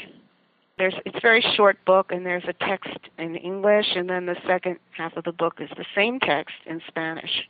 [0.80, 4.38] there's it's a very short book and there's a text in English and then the
[4.48, 7.48] second half of the book is the same text in Spanish.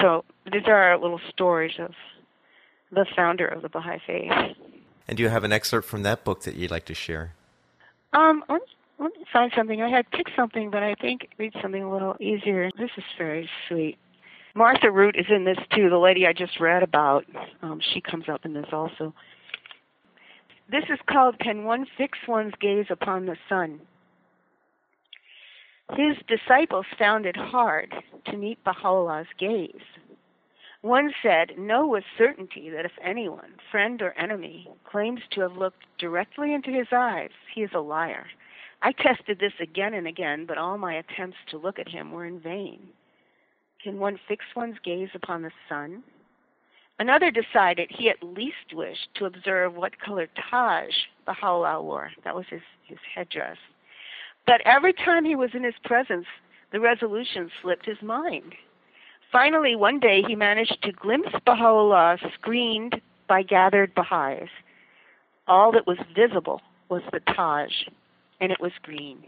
[0.00, 1.92] So these are little stories of
[2.94, 4.56] the founder of the Baha'i Faith.
[5.06, 7.34] And do you have an excerpt from that book that you'd like to share?
[8.12, 8.66] Um, let me,
[8.98, 9.82] let me find something.
[9.82, 12.70] I had picked something, but I think read something a little easier.
[12.78, 13.98] This is very sweet.
[14.54, 15.90] Martha Root is in this too.
[15.90, 17.24] The lady I just read about,
[17.62, 19.12] um, she comes up in this also.
[20.70, 23.80] This is called Can One Fix One's Gaze Upon the Sun?
[25.90, 27.92] His disciples found it hard
[28.26, 29.74] to meet Baha'u'llah's gaze.
[30.84, 35.86] One said, Know with certainty that if anyone, friend or enemy, claims to have looked
[35.96, 38.26] directly into his eyes, he is a liar.
[38.82, 42.26] I tested this again and again, but all my attempts to look at him were
[42.26, 42.88] in vain.
[43.82, 46.02] Can one fix one's gaze upon the sun?
[46.98, 50.92] Another decided he at least wished to observe what color Taj
[51.24, 52.10] Baha'u'llah wore.
[52.24, 53.56] That was his, his headdress.
[54.46, 56.26] But every time he was in his presence,
[56.72, 58.54] the resolution slipped his mind.
[59.34, 64.48] Finally, one day he managed to glimpse Baha'u'llah screened by gathered Baha'is.
[65.48, 67.72] All that was visible was the Taj,
[68.40, 69.24] and it was green.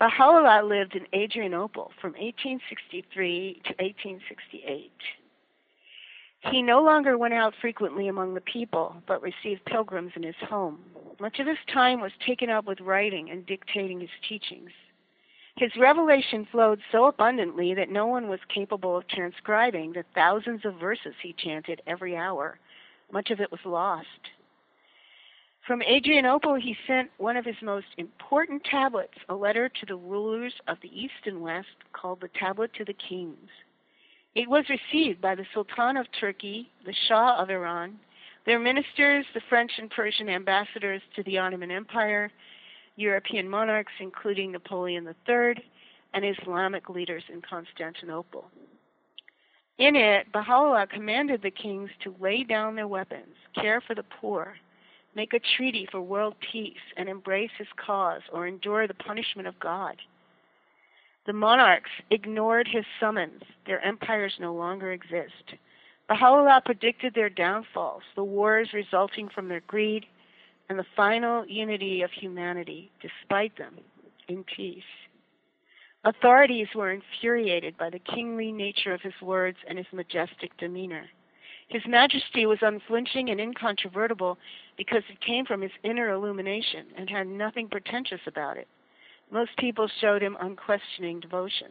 [0.00, 4.90] Baha'u'llah lived in Adrianople from 1863 to 1868.
[6.50, 10.80] He no longer went out frequently among the people, but received pilgrims in his home.
[11.20, 14.72] Much of his time was taken up with writing and dictating his teachings.
[15.58, 20.78] His revelation flowed so abundantly that no one was capable of transcribing the thousands of
[20.78, 22.60] verses he chanted every hour.
[23.10, 24.06] Much of it was lost.
[25.66, 30.54] From Adrianople, he sent one of his most important tablets, a letter to the rulers
[30.68, 33.50] of the East and West called the Tablet to the Kings.
[34.36, 37.98] It was received by the Sultan of Turkey, the Shah of Iran,
[38.46, 42.30] their ministers, the French and Persian ambassadors to the Ottoman Empire,
[42.98, 45.54] European monarchs, including Napoleon III,
[46.14, 48.50] and Islamic leaders in Constantinople.
[49.78, 54.56] In it, Baha'u'llah commanded the kings to lay down their weapons, care for the poor,
[55.14, 59.60] make a treaty for world peace, and embrace his cause or endure the punishment of
[59.60, 59.96] God.
[61.26, 63.42] The monarchs ignored his summons.
[63.66, 65.54] Their empires no longer exist.
[66.08, 70.06] Baha'u'llah predicted their downfalls, the wars resulting from their greed,
[70.68, 73.76] and the final unity of humanity, despite them,
[74.28, 74.82] in peace.
[76.04, 81.06] Authorities were infuriated by the kingly nature of his words and his majestic demeanor.
[81.68, 84.38] His majesty was unflinching and incontrovertible
[84.76, 88.68] because it came from his inner illumination and had nothing pretentious about it.
[89.30, 91.68] Most people showed him unquestioning devotion.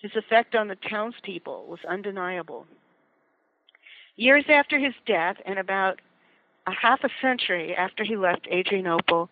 [0.00, 2.66] His effect on the townspeople was undeniable.
[4.14, 6.00] Years after his death, and about
[6.68, 9.30] a half a century after he left Adrianople,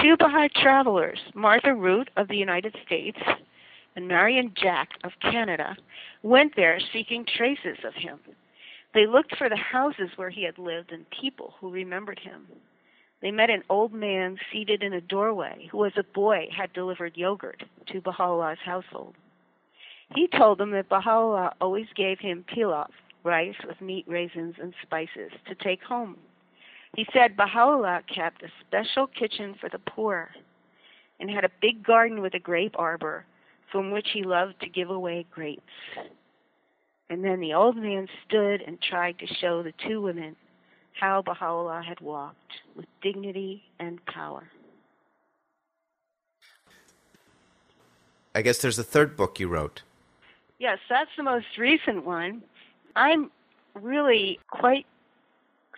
[0.00, 3.18] two Baha'i travelers, Martha Root of the United States
[3.96, 5.76] and Marion Jack of Canada,
[6.22, 8.20] went there seeking traces of him.
[8.94, 12.46] They looked for the houses where he had lived and people who remembered him.
[13.20, 17.16] They met an old man seated in a doorway who, as a boy, had delivered
[17.16, 19.16] yogurt to Baha'u'llah's household.
[20.14, 22.90] He told them that Baha'u'llah always gave him pilaf,
[23.24, 26.16] rice with meat, raisins, and spices, to take home.
[26.96, 30.30] He said Baha'u'llah kept a special kitchen for the poor
[31.20, 33.24] and had a big garden with a grape arbor
[33.70, 35.62] from which he loved to give away grapes.
[37.10, 40.36] And then the old man stood and tried to show the two women
[40.92, 44.44] how Baha'u'llah had walked with dignity and power.
[48.34, 49.82] I guess there's a third book you wrote.
[50.58, 52.42] Yes, that's the most recent one.
[52.96, 53.30] I'm
[53.74, 54.86] really quite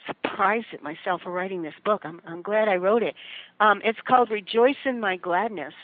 [0.07, 2.03] surprised at myself for writing this book.
[2.05, 3.15] I'm, I'm glad I wrote it.
[3.61, 5.75] Um, it's called Rejoice in My Gladness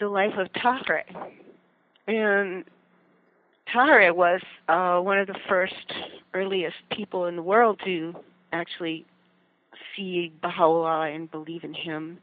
[0.00, 1.30] The Life of Tahirih.
[2.06, 2.64] And
[3.74, 5.92] Tahirih was uh, one of the first
[6.34, 8.14] earliest people in the world to
[8.52, 9.06] actually
[9.96, 12.18] see Baha'u'llah and believe in him.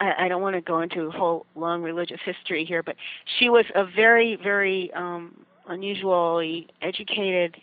[0.00, 2.96] I, I don't want to go into a whole long religious history here, but
[3.38, 7.56] she was a very, very um, unusually educated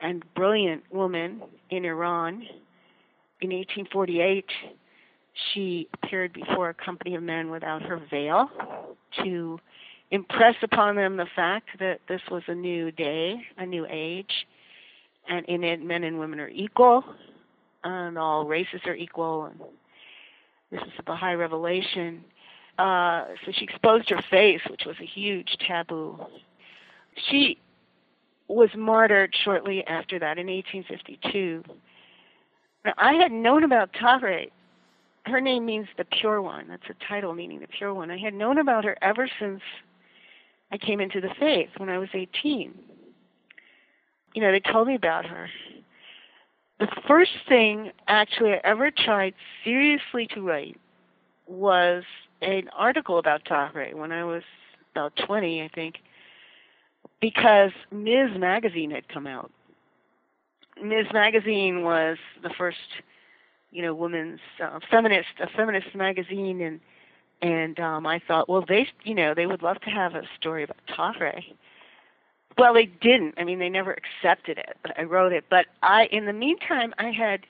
[0.00, 2.42] and brilliant woman in Iran.
[3.40, 4.44] In 1848,
[5.52, 8.50] she appeared before a company of men without her veil
[9.22, 9.60] to
[10.10, 14.46] impress upon them the fact that this was a new day, a new age,
[15.28, 17.04] and in it men and women are equal,
[17.84, 19.60] and all races are equal, and
[20.70, 22.24] this is a Baha'i revelation.
[22.78, 26.18] Uh, so she exposed her face, which was a huge taboo.
[27.28, 27.58] She
[28.48, 31.62] was martyred shortly after that in 1852.
[32.84, 34.50] Now, I had known about Tahirih.
[35.26, 36.66] Her name means the pure one.
[36.68, 38.10] That's a title meaning the pure one.
[38.10, 39.60] I had known about her ever since
[40.72, 42.74] I came into the faith when I was 18.
[44.34, 45.48] You know, they told me about her.
[46.80, 49.34] The first thing actually I ever tried
[49.64, 50.78] seriously to write
[51.46, 52.04] was
[52.40, 54.42] an article about Tahirih when I was
[54.92, 55.96] about 20, I think,
[57.20, 58.30] because Ms.
[58.36, 59.50] Magazine had come out.
[60.82, 61.06] Ms.
[61.12, 62.78] Magazine was the first,
[63.72, 66.80] you know, women's uh, feminist, a feminist magazine, and
[67.40, 70.64] and um, I thought, well, they, you know, they would love to have a story
[70.64, 71.44] about Tahirih.
[72.56, 73.34] Well, they didn't.
[73.38, 75.44] I mean, they never accepted it, but I wrote it.
[75.48, 77.46] But I, in the meantime, I had,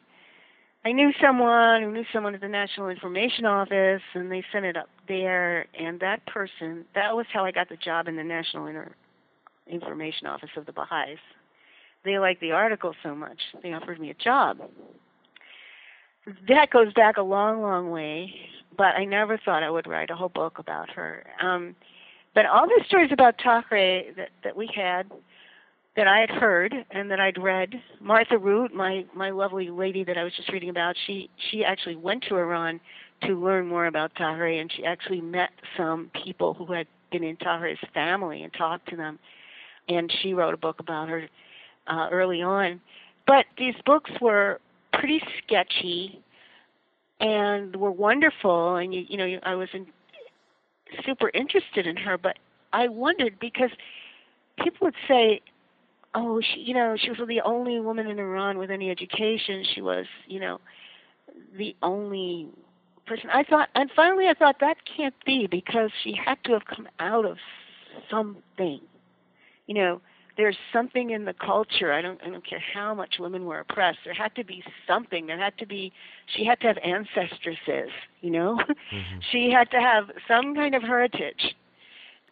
[0.84, 4.76] I knew someone who knew someone at the National Information Office, and they sent it
[4.76, 5.66] up there.
[5.78, 8.94] And that person, that was how I got the job in the National Inter-
[9.69, 11.19] Information Office of the Baha'is.
[12.05, 14.59] They liked the article so much, they offered me a job.
[16.49, 18.35] That goes back a long, long way
[18.79, 21.27] but I never thought I would write a whole book about her.
[21.43, 21.75] Um,
[22.35, 25.11] but all the stories about Tahirih that, that we had,
[25.97, 30.16] that I had heard and that I'd read, Martha Root, my my lovely lady that
[30.16, 32.81] I was just reading about, she she actually went to Iran
[33.23, 37.37] to learn more about Tahirih, and she actually met some people who had been in
[37.37, 39.19] Tahirih's family and talked to them,
[39.89, 41.28] and she wrote a book about her
[41.86, 42.80] uh, early on.
[43.26, 44.61] But these books were
[44.93, 46.22] pretty sketchy
[47.20, 49.86] and were wonderful and you, you know I was in,
[51.05, 52.39] super interested in her but
[52.72, 53.70] I wondered because
[54.62, 55.41] people would say
[56.14, 59.64] oh she you know she was the only woman in Iran with any education.
[59.74, 60.61] She was you know
[61.57, 62.49] the only
[63.07, 63.30] person.
[63.32, 66.89] I thought and finally I thought that can't be because she had to have come
[67.01, 67.36] out of
[68.11, 68.80] something
[69.69, 70.01] you know
[70.39, 71.93] there's something in the culture.
[71.93, 73.99] I don't I don't care how much women were oppressed.
[74.05, 75.27] There had to be something.
[75.27, 75.93] There had to be
[76.35, 77.91] she had to have ancestresses,
[78.23, 78.59] you know?
[78.89, 79.19] Mm-hmm.
[79.33, 81.55] she had to have some kind of heritage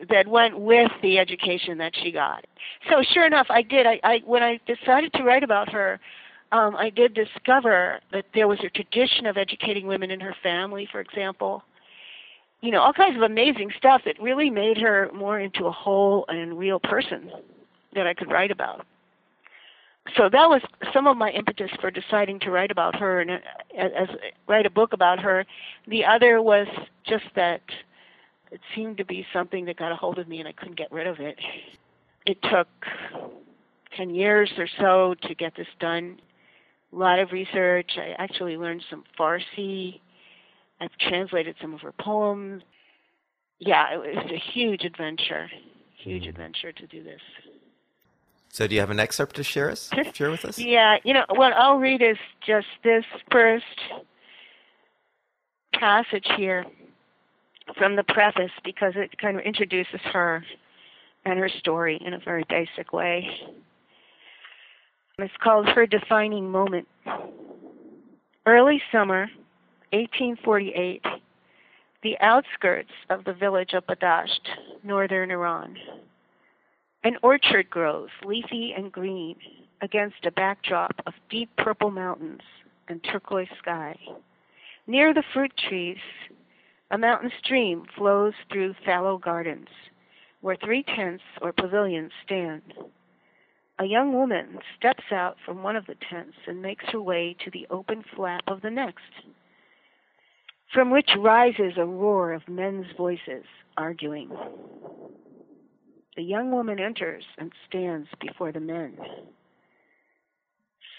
[0.08, 2.46] that went with the education that she got.
[2.88, 3.86] So sure enough I did.
[3.86, 6.00] I, I when I decided to write about her,
[6.52, 10.88] um, I did discover that there was a tradition of educating women in her family,
[10.90, 11.62] for example.
[12.62, 16.24] You know, all kinds of amazing stuff that really made her more into a whole
[16.28, 17.30] and real person
[17.94, 18.86] that I could write about.
[20.16, 23.36] So that was some of my impetus for deciding to write about her and uh,
[23.76, 24.08] as, as
[24.46, 25.44] write a book about her.
[25.88, 26.68] The other was
[27.04, 27.62] just that
[28.52, 30.92] it seemed to be something that got a hold of me and I couldn't get
[30.92, 31.36] rid of it.
[32.24, 32.68] It took
[33.96, 36.20] 10 years or so to get this done.
[36.92, 37.92] A lot of research.
[37.96, 40.00] I actually learned some Farsi.
[40.80, 42.62] I've translated some of her poems.
[43.58, 45.48] Yeah, it was a huge adventure.
[45.96, 46.28] Huge mm.
[46.28, 47.20] adventure to do this.
[48.50, 49.90] So, do you have an excerpt to share us?
[50.14, 50.58] Share with us?
[50.58, 52.16] Yeah, you know what I'll read is
[52.46, 53.64] just this first
[55.74, 56.64] passage here
[57.76, 60.44] from the preface because it kind of introduces her
[61.24, 63.28] and her story in a very basic way.
[65.18, 66.86] It's called Her Defining Moment.
[68.46, 69.28] Early summer,
[69.96, 71.02] 1848,
[72.02, 74.46] the outskirts of the village of Badasht,
[74.82, 75.76] northern Iran.
[77.02, 79.36] An orchard grows, leafy and green,
[79.80, 82.42] against a backdrop of deep purple mountains
[82.88, 83.96] and turquoise sky.
[84.86, 85.96] Near the fruit trees,
[86.90, 89.68] a mountain stream flows through fallow gardens,
[90.42, 92.74] where three tents or pavilions stand.
[93.78, 97.50] A young woman steps out from one of the tents and makes her way to
[97.50, 99.02] the open flap of the next,
[100.72, 103.44] from which rises a roar of men's voices
[103.76, 104.30] arguing.
[106.16, 108.96] The young woman enters and stands before the men.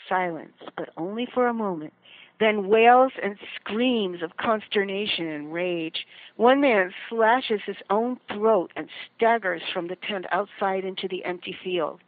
[0.07, 1.93] Silence, but only for a moment,
[2.39, 6.05] then wails and screams of consternation and rage.
[6.35, 11.57] One man slashes his own throat and staggers from the tent outside into the empty
[11.63, 11.99] field,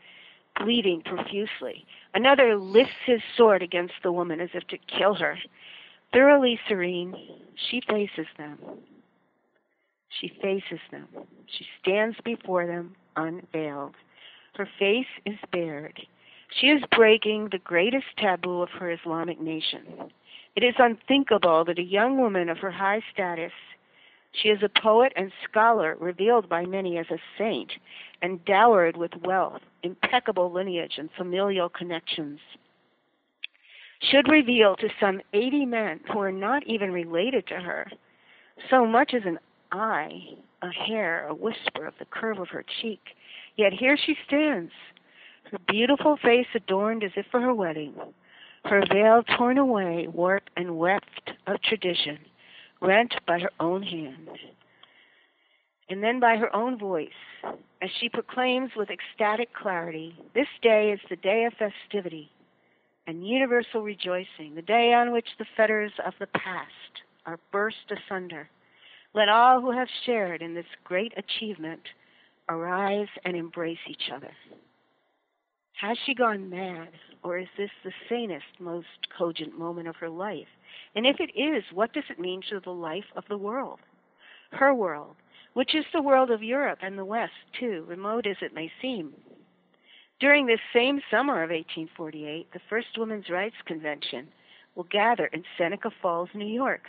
[0.60, 1.86] bleeding profusely.
[2.14, 5.38] Another lifts his sword against the woman as if to kill her.
[6.14, 7.16] Thoroughly serene,
[7.70, 8.58] she faces them.
[10.20, 11.08] She faces them.
[11.46, 13.96] She stands before them, unveiled.
[14.56, 16.00] Her face is bared.
[16.60, 20.12] She is breaking the greatest taboo of her Islamic nation.
[20.56, 23.52] It is unthinkable that a young woman of her high status,
[24.32, 27.72] she is a poet and scholar revealed by many as a saint,
[28.22, 32.40] and dowered with wealth, impeccable lineage, and familial connections,
[34.02, 37.92] should reveal to some 80 men who are not even related to her
[38.70, 39.40] so much as an
[39.72, 40.22] eye,
[40.62, 43.02] a hair, a whisper of the curve of her cheek.
[43.56, 44.72] Yet here she stands,
[45.52, 47.94] her beautiful face adorned as if for her wedding,
[48.66, 52.20] her veil torn away, warped and weft of tradition,
[52.82, 54.30] rent by her own hand,
[55.90, 57.10] and then by her own voice,
[57.82, 62.30] as she proclaims with ecstatic clarity, This day is the day of festivity
[63.10, 66.70] and universal rejoicing, the day on which the fetters of the past
[67.26, 68.48] are burst asunder.
[69.16, 71.82] Let all who have shared in this great achievement
[72.50, 74.30] arise and embrace each other.
[75.82, 76.90] Has she gone mad,
[77.24, 78.86] or is this the sanest, most
[79.18, 80.48] cogent moment of her life?
[80.94, 83.80] And if it is, what does it mean to the life of the world?
[84.52, 85.16] Her world,
[85.54, 89.16] which is the world of Europe and the West, too, remote as it may seem.
[90.20, 94.28] During this same summer of 1848, the first Women's Rights Convention
[94.76, 96.82] will gather in Seneca Falls, New York,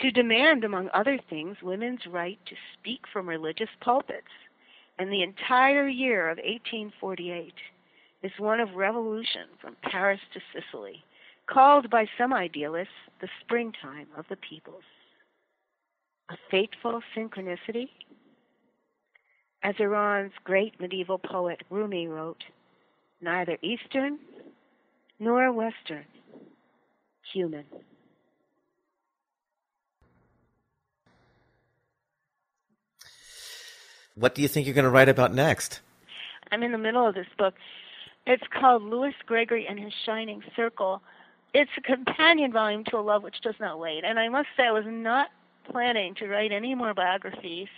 [0.00, 4.32] to demand, among other things, women's right to speak from religious pulpits.
[4.98, 7.54] And the entire year of 1848
[8.22, 11.02] is one of revolution from Paris to Sicily,
[11.46, 12.92] called by some idealists
[13.22, 14.84] the springtime of the peoples.
[16.30, 17.88] A fateful synchronicity?
[19.62, 22.44] As Iran's great medieval poet Rumi wrote,
[23.20, 24.18] neither Eastern
[25.18, 26.06] nor Western,
[27.32, 27.64] human.
[34.14, 35.80] What do you think you're going to write about next?
[36.50, 37.54] I'm in the middle of this book.
[38.26, 41.00] It's called Louis Gregory and His Shining Circle.
[41.54, 44.04] It's a companion volume to A Love Which Does Not Wait.
[44.04, 45.28] And I must say, I was not
[45.70, 47.68] planning to write any more biographies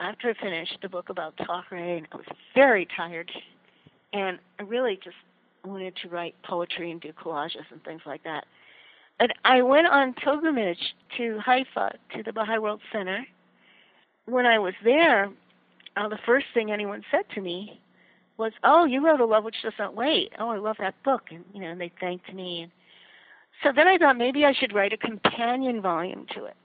[0.00, 2.06] after I finished the book about Tahirih.
[2.12, 3.30] I was very tired.
[4.12, 5.16] And I really just
[5.64, 8.46] wanted to write poetry and do collages and things like that.
[9.20, 13.26] And I went on pilgrimage to Haifa, to the Baha'i World Center.
[14.26, 15.30] When I was there,
[15.96, 17.80] uh, the first thing anyone said to me
[18.36, 20.32] was, "Oh, you wrote a love which does not wait.
[20.38, 22.62] Oh, I love that book." And you know, and they thanked me.
[22.62, 22.72] And
[23.64, 26.56] so then I thought maybe I should write a companion volume to it.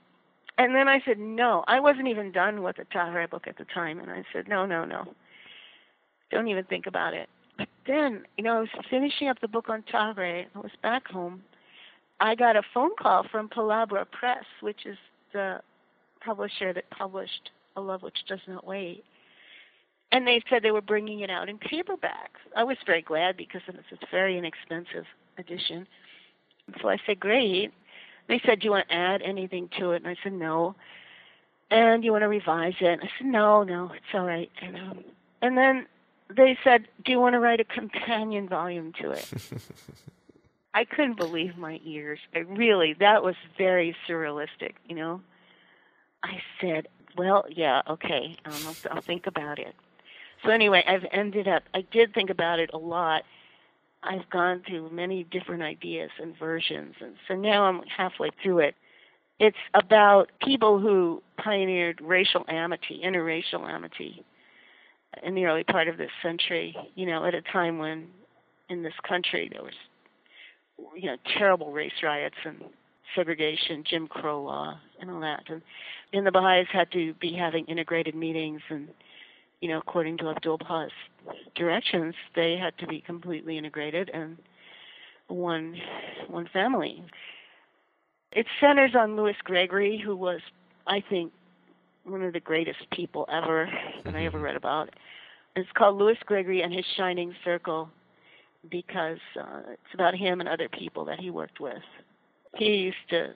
[0.56, 3.64] And then I said, "No, I wasn't even done with the Tahirih book at the
[3.64, 5.14] time." And I said, "No, no, no.
[6.30, 7.28] Don't even think about it."
[7.58, 10.46] But then, you know, I was finishing up the book on Tahirih.
[10.54, 11.42] I was back home.
[12.20, 14.96] I got a phone call from Palabra Press, which is
[15.32, 15.60] the
[16.24, 19.04] publisher that published A Love Which Does Not Wait.
[20.12, 22.30] And they said they were bringing it out in paperback.
[22.56, 25.06] I was very glad because it's a very inexpensive
[25.38, 25.86] edition.
[26.80, 27.72] So I said, great.
[28.28, 30.02] They said, do you want to add anything to it?
[30.02, 30.74] And I said, no.
[31.70, 32.86] And you want to revise it?
[32.86, 34.50] And I said, no, no, it's all right.
[34.62, 35.04] And, um,
[35.42, 35.86] and then
[36.34, 39.30] they said, do you want to write a companion volume to it?
[40.74, 42.18] I couldn't believe my ears.
[42.34, 45.20] I really, that was very surrealistic, you know.
[46.22, 49.74] I said, well, yeah, okay, um, I'll, I'll think about it.
[50.44, 53.22] So anyway, I've ended up, I did think about it a lot.
[54.04, 58.74] I've gone through many different ideas and versions, and so now I'm halfway through it.
[59.40, 64.24] It's about people who pioneered racial amity, interracial amity,
[65.22, 68.08] in the early part of this century, you know, at a time when
[68.68, 69.74] in this country there was,
[70.96, 72.62] you know, terrible race riots and
[73.14, 75.44] segregation, Jim Crow law, and all that.
[75.48, 75.62] And,
[76.12, 78.88] and the Baha'is had to be having integrated meetings, and,
[79.64, 80.90] you know, according to Abdul Baha's
[81.54, 84.36] directions, they had to be completely integrated and
[85.28, 85.74] one
[86.28, 87.02] one family.
[88.32, 90.40] It centers on Louis Gregory, who was,
[90.86, 91.32] I think,
[92.04, 93.66] one of the greatest people ever
[94.04, 94.44] that I ever mm-hmm.
[94.44, 94.90] read about.
[95.56, 97.88] It's called Louis Gregory and His Shining Circle
[98.70, 101.82] because uh, it's about him and other people that he worked with.
[102.58, 103.32] He used to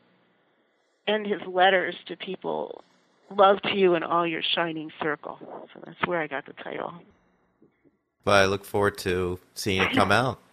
[1.06, 2.84] end his letters to people,
[3.36, 5.38] love to you and all your shining circle.
[5.40, 6.94] So that's where I got the title.
[8.24, 10.38] Well, I look forward to seeing it come out.